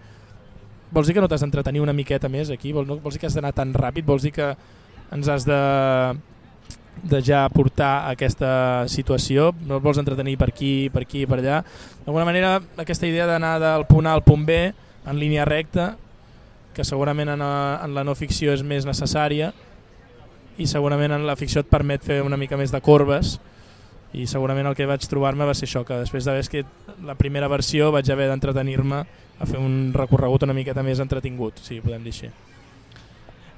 vols 0.91 1.07
dir 1.07 1.15
que 1.15 1.23
no 1.23 1.29
t'has 1.31 1.45
d'entretenir 1.45 1.81
una 1.81 1.95
miqueta 1.95 2.29
més 2.29 2.51
aquí? 2.51 2.73
Vols, 2.75 2.89
no, 2.89 2.99
vols 3.01 3.15
dir 3.15 3.23
que 3.23 3.31
has 3.31 3.37
d'anar 3.39 3.55
tan 3.57 3.73
ràpid? 3.75 4.05
Vols 4.07 4.27
dir 4.27 4.33
que 4.35 4.51
ens 5.15 5.31
has 5.31 5.47
de, 5.47 5.61
de 7.07 7.23
ja 7.25 7.45
portar 7.55 8.11
aquesta 8.11 8.89
situació? 8.91 9.51
No 9.67 9.81
vols 9.81 10.03
entretenir 10.03 10.37
per 10.41 10.51
aquí, 10.51 10.91
per 10.93 11.05
aquí, 11.07 11.25
per 11.31 11.39
allà? 11.39 11.63
D'alguna 12.05 12.27
manera 12.29 12.57
aquesta 12.83 13.09
idea 13.09 13.29
d'anar 13.31 13.59
del 13.63 13.87
punt 13.91 14.11
A 14.11 14.15
al 14.19 14.27
punt 14.27 14.47
B 14.47 14.61
en 14.71 15.19
línia 15.19 15.47
recta 15.49 15.95
que 16.75 16.85
segurament 16.85 17.31
en, 17.33 17.43
a, 17.43 17.81
en 17.85 17.95
la 17.95 18.05
no 18.07 18.15
ficció 18.19 18.55
és 18.55 18.63
més 18.67 18.87
necessària 18.87 19.53
i 20.61 20.67
segurament 20.69 21.15
en 21.15 21.25
la 21.27 21.39
ficció 21.39 21.63
et 21.63 21.71
permet 21.71 22.05
fer 22.05 22.21
una 22.23 22.39
mica 22.39 22.59
més 22.61 22.75
de 22.75 22.83
corbes 22.85 23.39
i 24.13 24.27
segurament 24.27 24.67
el 24.67 24.77
que 24.79 24.89
vaig 24.91 25.05
trobar-me 25.07 25.47
va 25.47 25.55
ser 25.55 25.69
això, 25.69 25.85
que 25.87 26.01
després 26.03 26.27
d'haver 26.27 26.43
escrit 26.43 26.95
la 27.07 27.15
primera 27.19 27.49
versió 27.51 27.91
vaig 27.95 28.11
haver 28.11 28.27
d'entretenir-me 28.31 29.05
a 29.41 29.47
fer 29.49 29.61
un 29.61 29.93
recorregut 29.95 30.43
una 30.47 30.57
miqueta 30.57 30.83
més 30.83 31.01
entretingut, 31.03 31.61
si 31.63 31.81
podem 31.85 32.03
dir 32.07 32.15
així. 32.15 32.33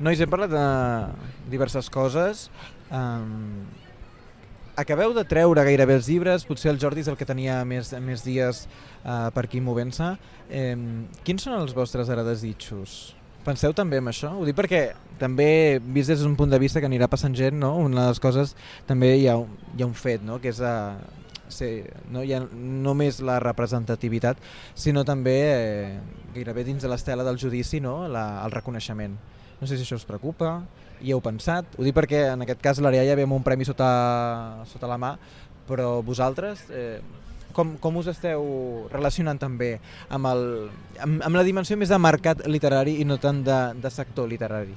Nois, 0.03 0.21
hem 0.21 0.31
parlat 0.31 0.51
de 0.51 0.67
diverses 1.53 1.89
coses. 1.93 2.49
Um, 2.91 3.65
acabeu 4.77 5.15
de 5.15 5.25
treure 5.29 5.65
gairebé 5.65 5.97
els 6.01 6.09
llibres, 6.11 6.47
potser 6.49 6.73
el 6.73 6.81
Jordi 6.83 7.05
és 7.05 7.11
el 7.13 7.19
que 7.21 7.29
tenia 7.29 7.61
més, 7.69 7.93
més 8.03 8.25
dies 8.27 8.65
uh, 8.67 9.31
per 9.35 9.47
aquí 9.47 9.63
movent-se. 9.65 10.13
Um, 10.51 10.87
quins 11.25 11.49
són 11.49 11.59
els 11.61 11.77
vostres 11.77 12.13
ara 12.13 12.27
desitjos? 12.27 13.15
Penseu 13.43 13.73
també 13.75 13.99
en 13.99 14.07
això? 14.07 14.31
Ho 14.39 14.45
dic 14.47 14.55
perquè 14.55 14.83
també, 15.19 15.81
vist 15.83 16.13
des 16.13 16.23
d'un 16.23 16.37
punt 16.39 16.51
de 16.51 16.61
vista 16.63 16.81
que 16.81 16.87
anirà 16.87 17.09
passant 17.11 17.35
gent, 17.35 17.57
no? 17.59 17.75
una 17.83 18.05
de 18.05 18.13
les 18.13 18.23
coses 18.23 18.55
també 18.87 19.17
hi 19.19 19.27
ha, 19.31 19.35
hi 19.77 19.83
ha 19.83 19.89
un 19.89 19.97
fet, 19.99 20.23
no? 20.23 20.39
que 20.43 20.53
és 20.53 20.61
a, 20.63 20.75
ser, 21.53 21.71
no 22.11 22.23
hi 22.23 22.33
ha 22.35 22.41
només 22.53 23.21
la 23.25 23.39
representativitat, 23.43 24.41
sinó 24.75 25.05
també 25.09 25.37
eh, 25.43 25.99
gairebé 26.35 26.65
dins 26.67 26.83
de 26.83 26.91
l'estela 26.91 27.27
del 27.27 27.39
judici 27.39 27.81
no? 27.83 28.07
la, 28.09 28.45
el 28.45 28.55
reconeixement. 28.55 29.19
No 29.61 29.69
sé 29.69 29.77
si 29.77 29.87
això 29.87 29.99
us 29.99 30.07
preocupa, 30.07 30.57
hi 31.03 31.13
heu 31.15 31.23
pensat, 31.23 31.77
ho 31.79 31.87
dic 31.87 31.95
perquè 31.95 32.25
en 32.33 32.47
aquest 32.47 32.63
cas 32.63 32.81
l'Arià 32.83 33.05
ja 33.11 33.19
ve 33.19 33.27
amb 33.27 33.37
un 33.37 33.47
premi 33.47 33.67
sota, 33.67 33.91
sota 34.71 34.91
la 34.91 34.99
mà, 35.03 35.17
però 35.69 36.01
vosaltres 36.03 36.67
eh, 36.71 36.99
com, 37.53 37.77
com 37.83 37.97
us 38.01 38.09
esteu 38.13 38.89
relacionant 38.93 39.39
també 39.41 39.75
amb, 40.09 40.27
el, 40.33 40.45
amb, 41.01 41.23
amb 41.29 41.37
la 41.39 41.45
dimensió 41.47 41.77
més 41.77 41.93
de 41.93 41.99
mercat 42.03 42.47
literari 42.47 42.99
i 43.01 43.05
no 43.09 43.19
tant 43.23 43.43
de, 43.47 43.61
de 43.81 43.91
sector 43.91 44.29
literari? 44.31 44.75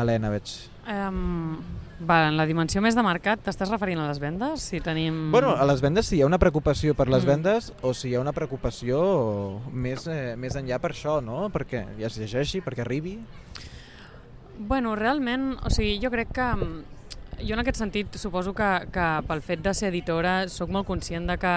Helena, 0.00 0.30
veig. 0.32 0.52
Um, 0.90 1.58
va, 2.08 2.22
en 2.30 2.38
la 2.38 2.46
dimensió 2.48 2.80
més 2.80 2.96
de 2.96 3.02
mercat, 3.04 3.42
t'estàs 3.44 3.68
referint 3.74 4.00
a 4.00 4.06
les 4.08 4.20
vendes? 4.22 4.62
Si 4.70 4.80
tenim... 4.80 5.26
Bueno, 5.34 5.52
a 5.60 5.66
les 5.68 5.82
vendes 5.84 6.08
si 6.08 6.16
hi 6.16 6.22
ha 6.24 6.28
una 6.30 6.38
preocupació 6.40 6.94
per 6.96 7.08
les 7.12 7.24
Mm. 7.26 7.28
vendes 7.34 7.72
o 7.82 7.92
si 7.92 8.08
hi 8.08 8.14
ha 8.16 8.22
una 8.22 8.32
preocupació 8.32 9.60
més, 9.72 10.06
eh, 10.08 10.36
més 10.40 10.56
enllà 10.56 10.78
per 10.80 10.92
això, 10.94 11.18
no? 11.22 11.50
Perquè 11.52 11.84
ja 11.98 12.08
es 12.08 12.16
llegeixi, 12.16 12.62
perquè 12.64 12.86
arribi. 12.86 13.18
Bueno, 14.58 14.94
realment, 14.96 15.54
o 15.64 15.70
sigui, 15.72 15.98
jo 16.02 16.10
crec 16.12 16.32
que 16.36 16.48
mm, 16.54 16.80
jo 17.42 17.56
en 17.56 17.62
aquest 17.62 17.80
sentit 17.80 18.16
suposo 18.20 18.54
que, 18.56 18.68
que 18.92 19.06
pel 19.28 19.42
fet 19.44 19.62
de 19.64 19.74
ser 19.76 19.90
editora 19.90 20.44
sóc 20.52 20.70
molt 20.72 20.88
conscient 20.88 21.26
de 21.30 21.36
que 21.40 21.54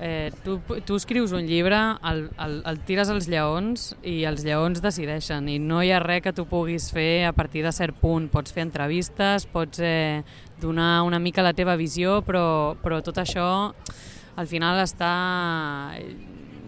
eh, 0.00 0.32
tu, 0.44 0.58
tu 0.84 0.96
escrius 0.96 1.32
un 1.32 1.46
llibre, 1.46 1.78
el, 2.04 2.26
el, 2.42 2.56
el 2.68 2.80
tires 2.88 3.10
als 3.12 3.28
lleons 3.30 3.90
i 4.06 4.18
els 4.28 4.44
lleons 4.46 4.82
decideixen 4.84 5.48
i 5.48 5.58
no 5.62 5.82
hi 5.82 5.92
ha 5.92 6.00
res 6.02 6.22
que 6.24 6.34
tu 6.36 6.46
puguis 6.48 6.90
fer 6.94 7.26
a 7.28 7.32
partir 7.36 7.64
de 7.64 7.72
cert 7.72 7.96
punt. 8.00 8.28
Pots 8.32 8.52
fer 8.52 8.66
entrevistes, 8.66 9.46
pots 9.50 9.80
eh, 9.82 10.22
donar 10.60 11.02
una 11.06 11.20
mica 11.22 11.44
la 11.44 11.54
teva 11.56 11.76
visió, 11.76 12.20
però, 12.26 12.76
però 12.82 13.02
tot 13.04 13.18
això 13.22 13.48
al 14.36 14.48
final 14.48 14.80
està 14.82 15.12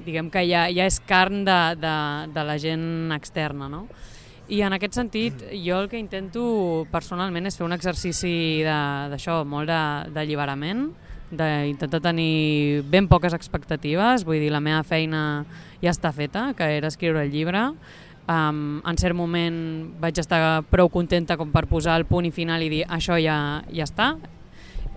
diguem 0.09 0.31
que 0.33 0.45
ja, 0.49 0.67
ja 0.73 0.87
és 0.89 1.01
carn 1.05 1.43
de, 1.45 1.59
de, 1.81 1.97
de 2.33 2.45
la 2.49 2.57
gent 2.61 3.13
externa, 3.17 3.69
no? 3.69 3.87
I 4.49 4.63
en 4.65 4.73
aquest 4.73 4.97
sentit, 4.97 5.43
jo 5.53 5.77
el 5.83 5.91
que 5.93 5.99
intento 6.01 6.87
personalment 6.93 7.45
és 7.51 7.59
fer 7.59 7.67
un 7.67 7.77
exercici 7.77 8.63
d'això, 8.65 9.43
molt 9.45 9.69
d'alliberament, 10.15 10.87
d'intentar 11.29 12.01
tenir 12.01 12.81
ben 12.89 13.11
poques 13.11 13.37
expectatives, 13.37 14.25
vull 14.25 14.41
dir, 14.41 14.49
la 14.49 14.63
meva 14.65 14.81
feina 14.89 15.45
ja 15.83 15.93
està 15.93 16.15
feta, 16.17 16.55
que 16.57 16.65
era 16.79 16.89
escriure 16.89 17.27
el 17.27 17.35
llibre, 17.35 17.67
um, 18.25 18.81
en 18.81 19.01
cert 19.01 19.17
moment 19.17 19.59
vaig 20.01 20.21
estar 20.21 20.63
prou 20.73 20.89
contenta 20.89 21.37
com 21.37 21.53
per 21.53 21.67
posar 21.69 21.99
el 22.01 22.07
punt 22.09 22.29
i 22.29 22.33
final 22.33 22.65
i 22.65 22.71
dir 22.73 22.85
això 22.89 23.19
ja, 23.21 23.61
ja 23.69 23.85
està, 23.85 24.15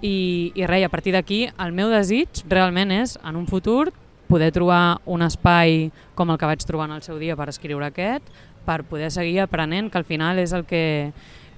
i, 0.01 0.51
i 0.55 0.63
res, 0.65 0.85
a 0.87 0.93
partir 0.93 1.11
d'aquí 1.13 1.43
el 1.51 1.75
meu 1.75 1.91
desig 1.91 2.45
realment 2.49 2.95
és 3.01 3.17
en 3.21 3.35
un 3.35 3.51
futur 3.51 3.91
poder 4.31 4.53
trobar 4.55 5.01
un 5.11 5.21
espai 5.25 5.91
com 6.15 6.31
el 6.31 6.39
que 6.39 6.47
vaig 6.47 6.63
trobar 6.63 6.87
en 6.87 6.95
el 6.95 7.03
seu 7.03 7.19
dia 7.19 7.35
per 7.35 7.49
escriure 7.51 7.91
aquest, 7.91 8.23
per 8.65 8.83
poder 8.89 9.11
seguir 9.11 9.39
aprenent, 9.43 9.91
que 9.91 10.01
al 10.01 10.07
final 10.07 10.39
és 10.41 10.53
el 10.53 10.65
que 10.69 10.83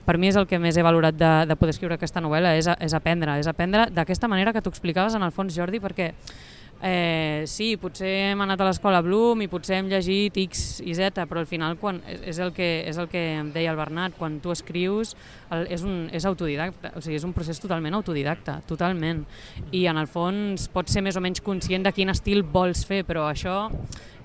per 0.03 0.17
mi 0.19 0.27
és 0.27 0.35
el 0.35 0.47
que 0.47 0.59
més 0.59 0.75
he 0.75 0.83
valorat 0.83 1.15
de, 1.15 1.31
de 1.47 1.55
poder 1.55 1.71
escriure 1.75 1.95
aquesta 1.95 2.21
novel·la, 2.23 2.57
és, 2.59 2.67
és 2.67 2.95
aprendre, 2.97 3.37
és 3.39 3.47
aprendre 3.47 3.87
d'aquesta 3.91 4.27
manera 4.27 4.51
que 4.51 4.61
tu 4.61 4.71
explicaves 4.73 5.15
en 5.15 5.23
el 5.23 5.31
fons, 5.31 5.55
Jordi, 5.55 5.79
perquè 5.79 6.11
eh, 6.83 7.43
sí, 7.47 7.77
potser 7.79 8.11
hem 8.33 8.41
anat 8.43 8.59
a 8.59 8.67
l'escola 8.67 8.99
Bloom 9.01 9.45
i 9.45 9.47
potser 9.47 9.77
hem 9.79 9.87
llegit 9.87 10.35
X 10.43 10.81
i 10.83 10.93
Z, 10.97 11.23
però 11.29 11.39
al 11.39 11.47
final 11.47 11.77
quan, 11.79 12.01
és, 12.11 12.41
el 12.43 12.51
que, 12.55 12.83
és 12.89 12.99
el 12.99 13.07
que 13.11 13.21
em 13.39 13.53
deia 13.55 13.71
el 13.71 13.79
Bernat, 13.79 14.17
quan 14.19 14.41
tu 14.43 14.51
escrius 14.51 15.15
el, 15.49 15.69
és, 15.71 15.87
un, 15.87 16.09
és 16.11 16.27
autodidacta, 16.27 16.91
o 16.99 17.03
sigui, 17.03 17.15
és 17.21 17.27
un 17.27 17.33
procés 17.35 17.63
totalment 17.63 17.95
autodidacta, 17.95 18.59
totalment. 18.67 19.23
I 19.71 19.87
en 19.87 20.01
el 20.01 20.11
fons 20.11 20.67
pots 20.73 20.91
ser 20.91 21.05
més 21.05 21.15
o 21.15 21.23
menys 21.23 21.41
conscient 21.41 21.87
de 21.87 21.95
quin 21.95 22.11
estil 22.11 22.43
vols 22.43 22.83
fer, 22.89 23.05
però 23.07 23.29
això 23.31 23.69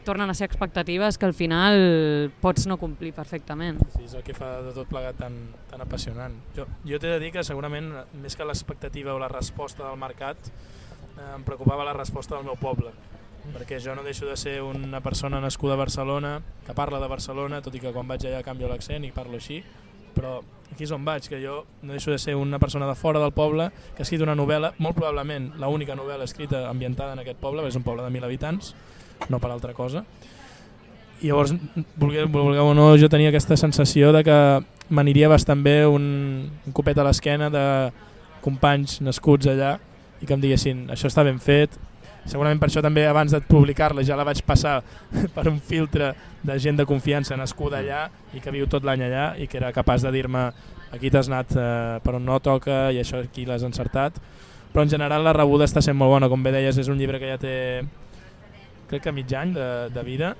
tornen 0.04 0.30
a 0.30 0.34
ser 0.34 0.46
expectatives 0.48 1.18
que 1.18 1.26
al 1.26 1.34
final 1.34 2.32
pots 2.40 2.66
no 2.66 2.78
complir 2.80 3.12
perfectament. 3.16 3.80
Sí, 3.96 4.06
és 4.06 4.16
el 4.18 4.24
que 4.26 4.36
fa 4.36 4.58
de 4.64 4.72
tot 4.76 4.88
plegat 4.90 5.18
tan, 5.20 5.36
tan 5.70 5.84
apassionant. 5.84 6.38
Jo, 6.56 6.68
jo 6.86 7.00
t'he 7.00 7.12
de 7.16 7.20
dir 7.22 7.32
que 7.34 7.44
segurament, 7.44 7.92
més 8.22 8.36
que 8.36 8.46
l'expectativa 8.48 9.14
o 9.14 9.20
la 9.20 9.28
resposta 9.32 9.84
del 9.86 10.00
mercat, 10.00 10.50
eh, 11.18 11.30
em 11.34 11.44
preocupava 11.46 11.86
la 11.86 11.96
resposta 11.96 12.36
del 12.36 12.48
meu 12.48 12.58
poble 12.60 12.94
perquè 13.48 13.78
jo 13.80 13.94
no 13.96 14.02
deixo 14.04 14.26
de 14.26 14.36
ser 14.36 14.60
una 14.60 15.00
persona 15.00 15.40
nascuda 15.40 15.72
a 15.72 15.80
Barcelona, 15.80 16.42
que 16.66 16.74
parla 16.74 17.00
de 17.00 17.08
Barcelona, 17.08 17.62
tot 17.64 17.74
i 17.74 17.80
que 17.80 17.92
quan 17.94 18.08
vaig 18.08 18.26
allà 18.26 18.42
canvio 18.44 18.68
l'accent 18.68 19.06
i 19.06 19.12
parlo 19.14 19.38
així, 19.38 19.62
però 20.14 20.38
aquí 20.72 20.84
és 20.84 20.92
on 20.92 21.04
vaig, 21.06 21.28
que 21.30 21.40
jo 21.40 21.62
no 21.82 21.94
deixo 21.94 22.12
de 22.12 22.18
ser 22.18 22.34
una 22.36 22.58
persona 22.58 22.88
de 22.88 22.96
fora 22.98 23.20
del 23.22 23.32
poble 23.32 23.70
que 23.94 24.02
ha 24.02 24.06
escrit 24.06 24.24
una 24.24 24.36
novel·la, 24.36 24.74
molt 24.78 24.98
probablement 24.98 25.52
la 25.60 25.70
única 25.72 25.96
novel·la 25.96 26.26
escrita 26.28 26.66
ambientada 26.68 27.14
en 27.14 27.22
aquest 27.24 27.40
poble, 27.40 27.64
és 27.68 27.78
un 27.78 27.86
poble 27.86 28.04
de 28.04 28.12
mil 28.12 28.26
habitants, 28.26 28.74
no 29.28 29.40
per 29.42 29.50
altra 29.50 29.74
cosa, 29.76 30.04
i 31.20 31.28
llavors, 31.28 31.52
vulgueu, 31.98 32.28
vulgueu 32.30 32.70
o 32.70 32.74
no, 32.78 32.92
jo 32.96 33.08
tenia 33.10 33.32
aquesta 33.32 33.56
sensació 33.58 34.12
de 34.14 34.22
que 34.26 34.38
m'aniria 34.94 35.28
bastant 35.28 35.64
bé 35.64 35.82
un, 35.86 36.04
un 36.66 36.76
copet 36.76 36.98
a 36.98 37.06
l'esquena 37.06 37.50
de 37.50 37.64
companys 38.44 39.00
nascuts 39.02 39.50
allà 39.50 39.74
i 40.22 40.26
que 40.26 40.34
em 40.34 40.42
diguessin, 40.42 40.86
això 40.94 41.10
està 41.10 41.24
ben 41.26 41.40
fet, 41.42 41.74
segurament 42.28 42.60
per 42.60 42.68
això 42.68 42.82
també 42.84 43.06
abans 43.08 43.34
de 43.34 43.40
publicar-la 43.44 44.04
ja 44.06 44.16
la 44.18 44.26
vaig 44.28 44.44
passar 44.46 44.78
per 45.34 45.48
un 45.50 45.58
filtre 45.58 46.12
de 46.42 46.58
gent 46.62 46.78
de 46.78 46.86
confiança 46.86 47.36
nascuda 47.36 47.82
allà 47.82 48.06
i 48.36 48.42
que 48.44 48.54
viu 48.54 48.68
tot 48.70 48.86
l'any 48.86 49.06
allà 49.08 49.28
i 49.40 49.48
que 49.50 49.58
era 49.58 49.74
capaç 49.74 50.06
de 50.06 50.14
dir-me 50.14 50.50
aquí 50.92 51.10
t'has 51.10 51.28
anat 51.28 51.54
eh, 51.56 51.98
per 52.04 52.16
on 52.18 52.24
no 52.24 52.38
toca 52.40 52.88
i 52.92 53.00
això 53.00 53.22
aquí 53.24 53.46
l'has 53.48 53.64
encertat. 53.66 54.18
Però 54.72 54.84
en 54.84 54.92
general 54.92 55.24
la 55.24 55.32
rebuda 55.32 55.64
està 55.64 55.80
sent 55.84 55.96
molt 55.96 56.12
bona. 56.12 56.28
Com 56.28 56.42
bé 56.44 56.52
deies 56.52 56.76
és 56.78 56.90
un 56.92 56.98
llibre 57.00 57.20
que 57.20 57.30
ja 57.30 57.38
té 57.40 57.54
crec 58.88 59.04
que 59.04 59.14
mig 59.14 59.32
any 59.36 59.54
de, 59.56 59.68
de 59.94 60.02
vida 60.06 60.34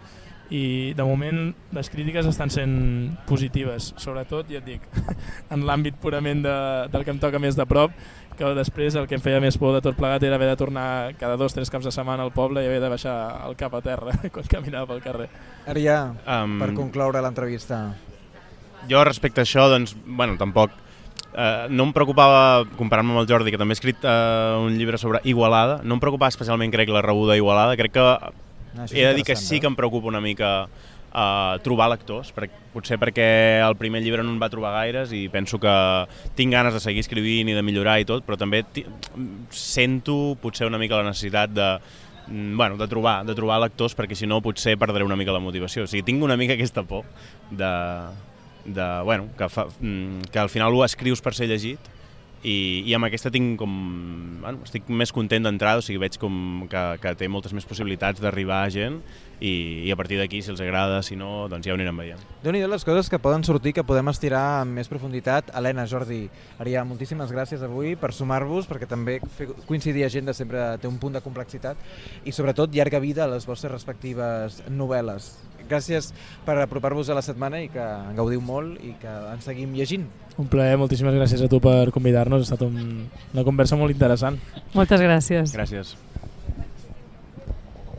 i 0.50 0.94
de 0.96 1.04
moment 1.04 1.50
les 1.76 1.90
crítiques 1.92 2.26
estan 2.26 2.48
sent 2.50 2.72
positives, 3.28 3.92
sobretot, 4.00 4.48
ja 4.48 4.62
et 4.62 4.64
dic, 4.64 4.86
en 5.54 5.66
l'àmbit 5.68 5.98
purament 6.00 6.40
de, 6.44 6.56
del 6.92 7.04
que 7.04 7.12
em 7.12 7.20
toca 7.20 7.40
més 7.42 7.58
de 7.58 7.66
prop, 7.68 7.92
que 8.38 8.54
després 8.56 8.96
el 8.96 9.08
que 9.10 9.18
em 9.18 9.22
feia 9.22 9.42
més 9.42 9.58
por 9.58 9.74
de 9.74 9.82
tot 9.84 9.96
plegat 9.98 10.22
era 10.24 10.38
haver 10.38 10.48
de 10.52 10.56
tornar 10.56 10.88
cada 11.20 11.36
dos 11.36 11.52
o 11.52 11.58
tres 11.58 11.72
caps 11.74 11.88
de 11.88 11.92
setmana 11.92 12.24
al 12.24 12.32
poble 12.32 12.62
i 12.62 12.70
haver 12.70 12.80
de 12.80 12.90
baixar 12.92 13.16
el 13.48 13.58
cap 13.58 13.74
a 13.74 13.82
terra 13.84 14.14
quan 14.34 14.48
caminava 14.48 14.88
pel 14.92 15.04
carrer. 15.04 15.30
Arià, 15.68 16.00
Um, 16.28 16.58
per 16.60 16.72
concloure 16.76 17.20
l'entrevista. 17.24 17.82
Jo 18.88 19.02
respecte 19.04 19.42
a 19.42 19.46
això, 19.46 19.66
doncs, 19.68 19.96
bueno, 20.06 20.36
tampoc 20.40 20.72
eh, 21.34 21.66
no 21.70 21.88
em 21.88 21.94
preocupava, 21.96 22.66
comparant-me 22.78 23.16
amb 23.16 23.22
el 23.22 23.30
Jordi, 23.30 23.54
que 23.54 23.60
també 23.60 23.76
ha 23.76 23.80
escrit 23.80 24.04
eh, 24.04 24.58
un 24.64 24.76
llibre 24.80 24.98
sobre 24.98 25.22
Igualada, 25.24 25.80
no 25.84 25.98
em 25.98 26.04
preocupava 26.04 26.32
especialment, 26.34 26.72
crec, 26.74 26.92
la 26.92 27.04
rebuda 27.04 27.36
Igualada, 27.36 27.76
crec 27.80 27.96
que 27.96 28.06
Ah, 28.76 28.84
això 28.84 28.94
és 28.94 29.02
he 29.02 29.08
de 29.08 29.18
dir 29.18 29.26
que 29.26 29.36
sí 29.36 29.60
que 29.60 29.68
em 29.68 29.76
preocupa 29.76 30.10
una 30.10 30.20
mica 30.20 30.50
uh, 30.68 31.58
trobar 31.64 31.88
lectors, 31.92 32.30
per, 32.34 32.48
potser 32.74 32.98
perquè 33.00 33.28
el 33.64 33.76
primer 33.80 34.02
llibre 34.04 34.24
no 34.24 34.34
en 34.34 34.40
va 34.42 34.50
trobar 34.52 34.74
gaires 34.76 35.12
i 35.16 35.24
penso 35.32 35.58
que 35.62 35.72
tinc 36.38 36.54
ganes 36.54 36.76
de 36.76 36.82
seguir 36.84 37.02
escrivint 37.04 37.50
i 37.50 37.56
de 37.56 37.64
millorar 37.64 37.98
i 38.02 38.06
tot, 38.08 38.26
però 38.26 38.38
també 38.38 38.62
sento 39.54 40.36
potser 40.42 40.68
una 40.68 40.80
mica 40.80 41.00
la 41.00 41.08
necessitat 41.08 41.54
de, 41.54 41.68
mm, 42.28 42.56
bueno, 42.56 42.78
de 42.78 42.88
trobar, 42.88 43.18
de 43.26 43.34
trobar 43.34 43.60
lectors 43.64 43.96
perquè 43.98 44.18
si 44.18 44.30
no 44.30 44.42
potser 44.44 44.76
perdré 44.78 45.04
una 45.04 45.16
mica 45.16 45.34
la 45.34 45.42
motivació. 45.42 45.84
O 45.84 45.90
sigui, 45.90 46.04
tinc 46.06 46.22
una 46.22 46.36
mica 46.36 46.54
aquesta 46.58 46.84
por 46.86 47.04
de, 47.50 47.72
de 48.64 48.88
bueno, 49.04 49.28
que, 49.38 49.48
fa, 49.48 49.66
mm, 49.80 50.30
que 50.32 50.38
al 50.38 50.50
final 50.50 50.74
ho 50.74 50.84
escrius 50.84 51.22
per 51.24 51.34
ser 51.34 51.48
llegit 51.48 51.94
i, 52.42 52.84
i 52.86 52.94
amb 52.94 53.08
aquesta 53.08 53.32
tinc 53.34 53.56
com... 53.58 53.72
Bueno, 54.38 54.62
estic 54.66 54.86
més 54.88 55.10
content 55.14 55.42
d'entrada, 55.42 55.80
o 55.80 55.84
sigui, 55.84 55.98
veig 56.04 56.18
com 56.22 56.68
que, 56.70 56.82
que 57.02 57.14
té 57.18 57.26
moltes 57.30 57.54
més 57.56 57.66
possibilitats 57.66 58.22
d'arribar 58.22 58.60
a 58.62 58.68
gent 58.70 59.00
i, 59.40 59.82
i 59.86 59.90
a 59.90 59.96
partir 59.98 60.20
d'aquí, 60.20 60.40
si 60.42 60.52
els 60.52 60.62
agrada, 60.62 61.00
si 61.02 61.18
no, 61.18 61.48
doncs 61.50 61.66
ja 61.66 61.74
ho 61.74 61.78
anirem 61.78 61.98
veient. 61.98 62.22
déu 62.44 62.54
nhi 62.54 62.62
les 62.62 62.86
coses 62.86 63.10
que 63.10 63.18
poden 63.22 63.42
sortir, 63.46 63.74
que 63.74 63.86
podem 63.86 64.10
estirar 64.12 64.62
amb 64.62 64.78
més 64.78 64.90
profunditat. 64.90 65.50
Helena, 65.58 65.86
Jordi, 65.90 66.24
Arià, 66.62 66.84
moltíssimes 66.86 67.34
gràcies 67.34 67.62
avui 67.66 67.96
per 67.98 68.12
sumar-vos, 68.14 68.70
perquè 68.70 68.86
també 68.86 69.18
coincidir 69.66 70.06
de 70.06 70.34
sempre 70.34 70.70
té 70.78 70.88
un 70.88 70.98
punt 70.98 71.18
de 71.18 71.22
complexitat 71.24 71.76
i 72.24 72.32
sobretot 72.32 72.70
llarga 72.74 73.02
vida 73.02 73.24
a 73.24 73.32
les 73.34 73.46
vostres 73.46 73.72
respectives 73.72 74.62
novel·les. 74.70 75.32
Gràcies 75.68 76.12
per 76.46 76.58
apropar-vos 76.62 77.10
a 77.10 77.16
la 77.18 77.24
setmana 77.24 77.62
i 77.64 77.68
que 77.72 77.82
en 77.82 78.16
gaudiu 78.18 78.42
molt 78.44 78.80
i 78.84 78.94
que 79.00 79.14
ens 79.34 79.48
seguim 79.48 79.74
llegint. 79.76 80.06
Un 80.38 80.48
plaer, 80.50 80.76
moltíssimes 80.78 81.16
gràcies 81.18 81.42
a 81.42 81.50
tu 81.50 81.60
per 81.60 81.90
convidar-nos, 81.94 82.44
ha 82.44 82.54
estat 82.54 82.66
un, 82.66 83.08
una 83.34 83.44
conversa 83.46 83.76
molt 83.76 83.94
interessant. 83.94 84.38
Moltes 84.74 85.02
gràcies. 85.02 85.56
Gràcies. 85.56 85.96